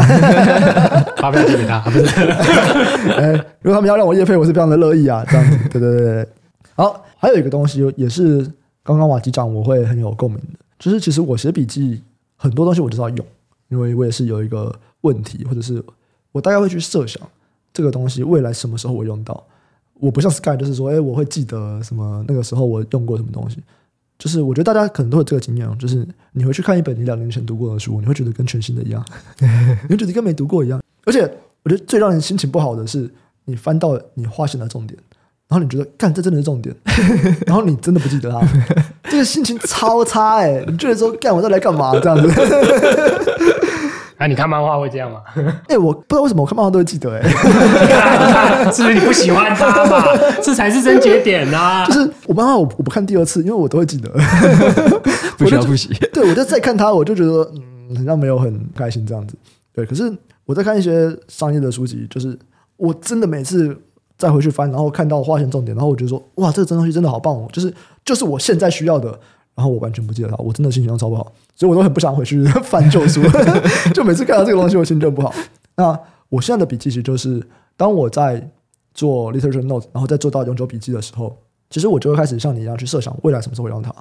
[1.17, 2.05] 发票寄给他， 不是？
[3.11, 5.23] 哎，如果他们要让我夜配，我是非常的乐意啊。
[5.29, 6.27] 这样子， 对对对对。
[6.75, 8.41] 好，还有一个东西也是
[8.83, 12.01] 刚刚瓦基讲，我会很有共鸣的，就是其实我写笔记
[12.35, 13.25] 很多东西我就是要用，
[13.67, 15.83] 因为我也是有一个问题，或者是
[16.31, 17.21] 我大概会去设想
[17.73, 19.43] 这个东西未来什么时候我用到。
[20.01, 23.61] 我不像 Sky，就是说，哎，我会记得什么那个时候我用过什么东西。
[24.19, 29.03] 就是我觉得大家可能都有这个经验，就是你回去看一本你两年前读过的书，你会觉得跟全新的一样，
[29.87, 30.79] 你会觉得跟没读过一样。
[31.05, 31.21] 而且
[31.63, 33.09] 我觉得最让人心情不好的是，
[33.45, 34.99] 你翻到你划线的重点，
[35.47, 36.75] 然后你觉得干这真的是重点，
[37.47, 38.45] 然后你真的不记得它，
[39.09, 42.27] 这个心情超差哎、你觉得说干我这来干嘛这样子？
[44.19, 45.21] 哎、啊，你看漫画会这样吗？
[45.67, 50.03] 哎、欸，我不知道为什么我看漫画都会记得哎、欸， 是不是你不喜欢他嘛？
[50.43, 51.85] 这才是症结点啊！
[51.85, 54.09] 就是我漫画我我不看第二次，因为我都会记得，
[55.37, 55.87] 不需要复习。
[56.11, 57.49] 对，我就再看他，我就觉得
[57.89, 59.37] 嗯，好像没有很开心这样子。
[59.73, 60.13] 对，可是
[60.45, 62.37] 我在看一些商业的书籍，就是
[62.75, 63.73] 我真的每次
[64.17, 69.17] 再回去翻，然后看到划线重点，然后我觉得说哇，这个真东西真的好棒哦，就是就是我现在需要的。
[69.59, 73.19] 然后我完全不记得它，我真的心情都超不好，所以我都很不想回去 翻旧书，
[73.93, 75.33] 就每次看到这个东西，我心情就不好。
[75.75, 75.99] 那
[76.29, 77.45] 我现在的笔记其实就是，
[77.75, 78.49] 当我在
[78.93, 81.35] 做 literature note，然后再做到永久笔记的时候，
[81.69, 83.93] 其实我就会开始像你一样去设想未来什么时候会用它，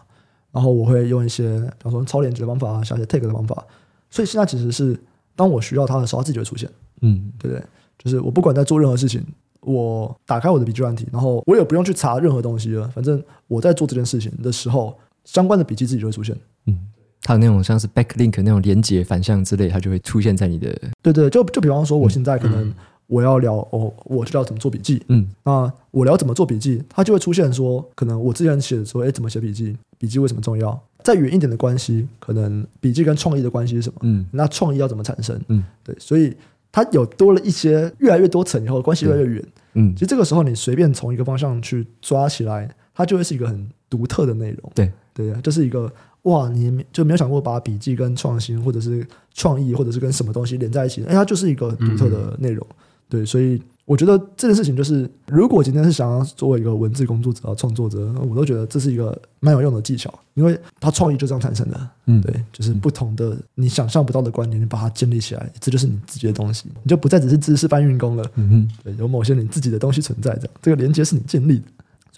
[0.52, 3.66] 然后我会用一些，比方说超连接的方法啊，像一些 tag 的方法。
[4.10, 4.96] 所以现在其实是
[5.34, 7.64] 当我需要它的时候，它自己就会出现，嗯，对不对？
[7.98, 9.20] 就是我不管在做任何事情，
[9.62, 14.96] 我打开我的笔记软体，然后我也不用去查任何东西了，反正我在做这件事情的时候。
[15.28, 16.74] 相关的笔记自己就会出现，嗯，
[17.20, 20.74] 它的那种像是 backlink 那种连接反向之类，它就会出现在你的。
[21.02, 22.72] 对对，就就比方说，我现在可能
[23.06, 30.82] 我要聊、嗯、哦，我知道怎么做笔记，嗯，那我聊怎么做笔记，它就会出现说，可能我之前写的说，哎，怎么写笔记，笔记为什么重要？
[31.04, 34.00] 再远一点的关系，可能笔记跟创意的关系是什么？
[34.04, 35.38] 嗯，那创意要怎么产生？
[35.48, 36.34] 嗯，对，所以
[36.72, 39.44] 它有多了一些越来越多层以后，关系越来越远。
[39.74, 44.72] 嗯，其实这个时候你随便从一个方向去抓起来，它就会是一个很独特的内容。
[44.74, 44.90] 对。
[45.18, 45.92] 对，这是一个
[46.22, 49.04] 哇，你就没有想过把笔记跟创新，或者是
[49.34, 51.02] 创意，或者是跟什么东西连在一起？
[51.06, 52.64] 哎，它就是一个独特的内容。
[52.70, 52.76] 嗯、
[53.08, 61.88] 对，所以我觉得这件事情就是，如果今天是想要作为一个文字工作者、创作者，我都觉得这是一个蛮有用的技巧，因为它创意就这样产生的。
[62.06, 68.24] 嗯，对，就是不同的你想象不到的观点，你把它建立起来，这就是你自己的东西，你就不再只是知识搬运工了。
[68.36, 71.64] 嗯哼，对，有某些你自己的东西存在，这样这个连接是你建立的。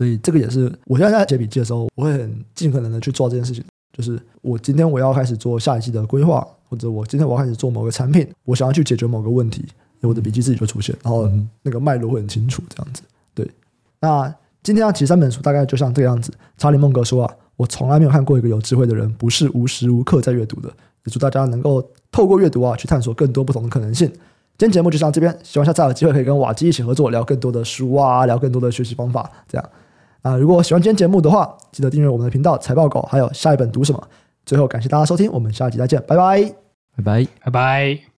[0.00, 3.62] 所以这个也是我现在在写笔记的时候，我会很尽可能的去做这件事情。
[3.92, 9.62] 就是我今天我要开始做下一季的规划，或者我今天我要开始做某个产品，我想要去解决某个问题，
[10.00, 11.30] 我的笔记自己就出现，然后
[11.60, 13.02] 那个脉络会很清楚，这样子。
[13.34, 13.46] 对，
[14.00, 16.32] 那今天要提三本书，大概就像这个样子。
[16.56, 20.68] 查理孟格说啊，我从来没有看过一个有智慧的人不是无时无刻在阅读的。
[21.04, 24.08] 也祝大家能够透过阅读啊，去探索更多不同的可能性。
[24.56, 29.70] 今天节目就到这边，希望下次还有机会可以跟瓦基一起合作，聊更多的书啊，聊更多的学习方法，这样。
[30.22, 34.08] 啊，如果喜欢今天节目的话，记得订阅我们的频道财报狗，还有下一本读什么。
[34.44, 36.42] 最后感谢大家收听，我们下期再见，拜拜，
[36.96, 38.00] 拜拜，拜拜。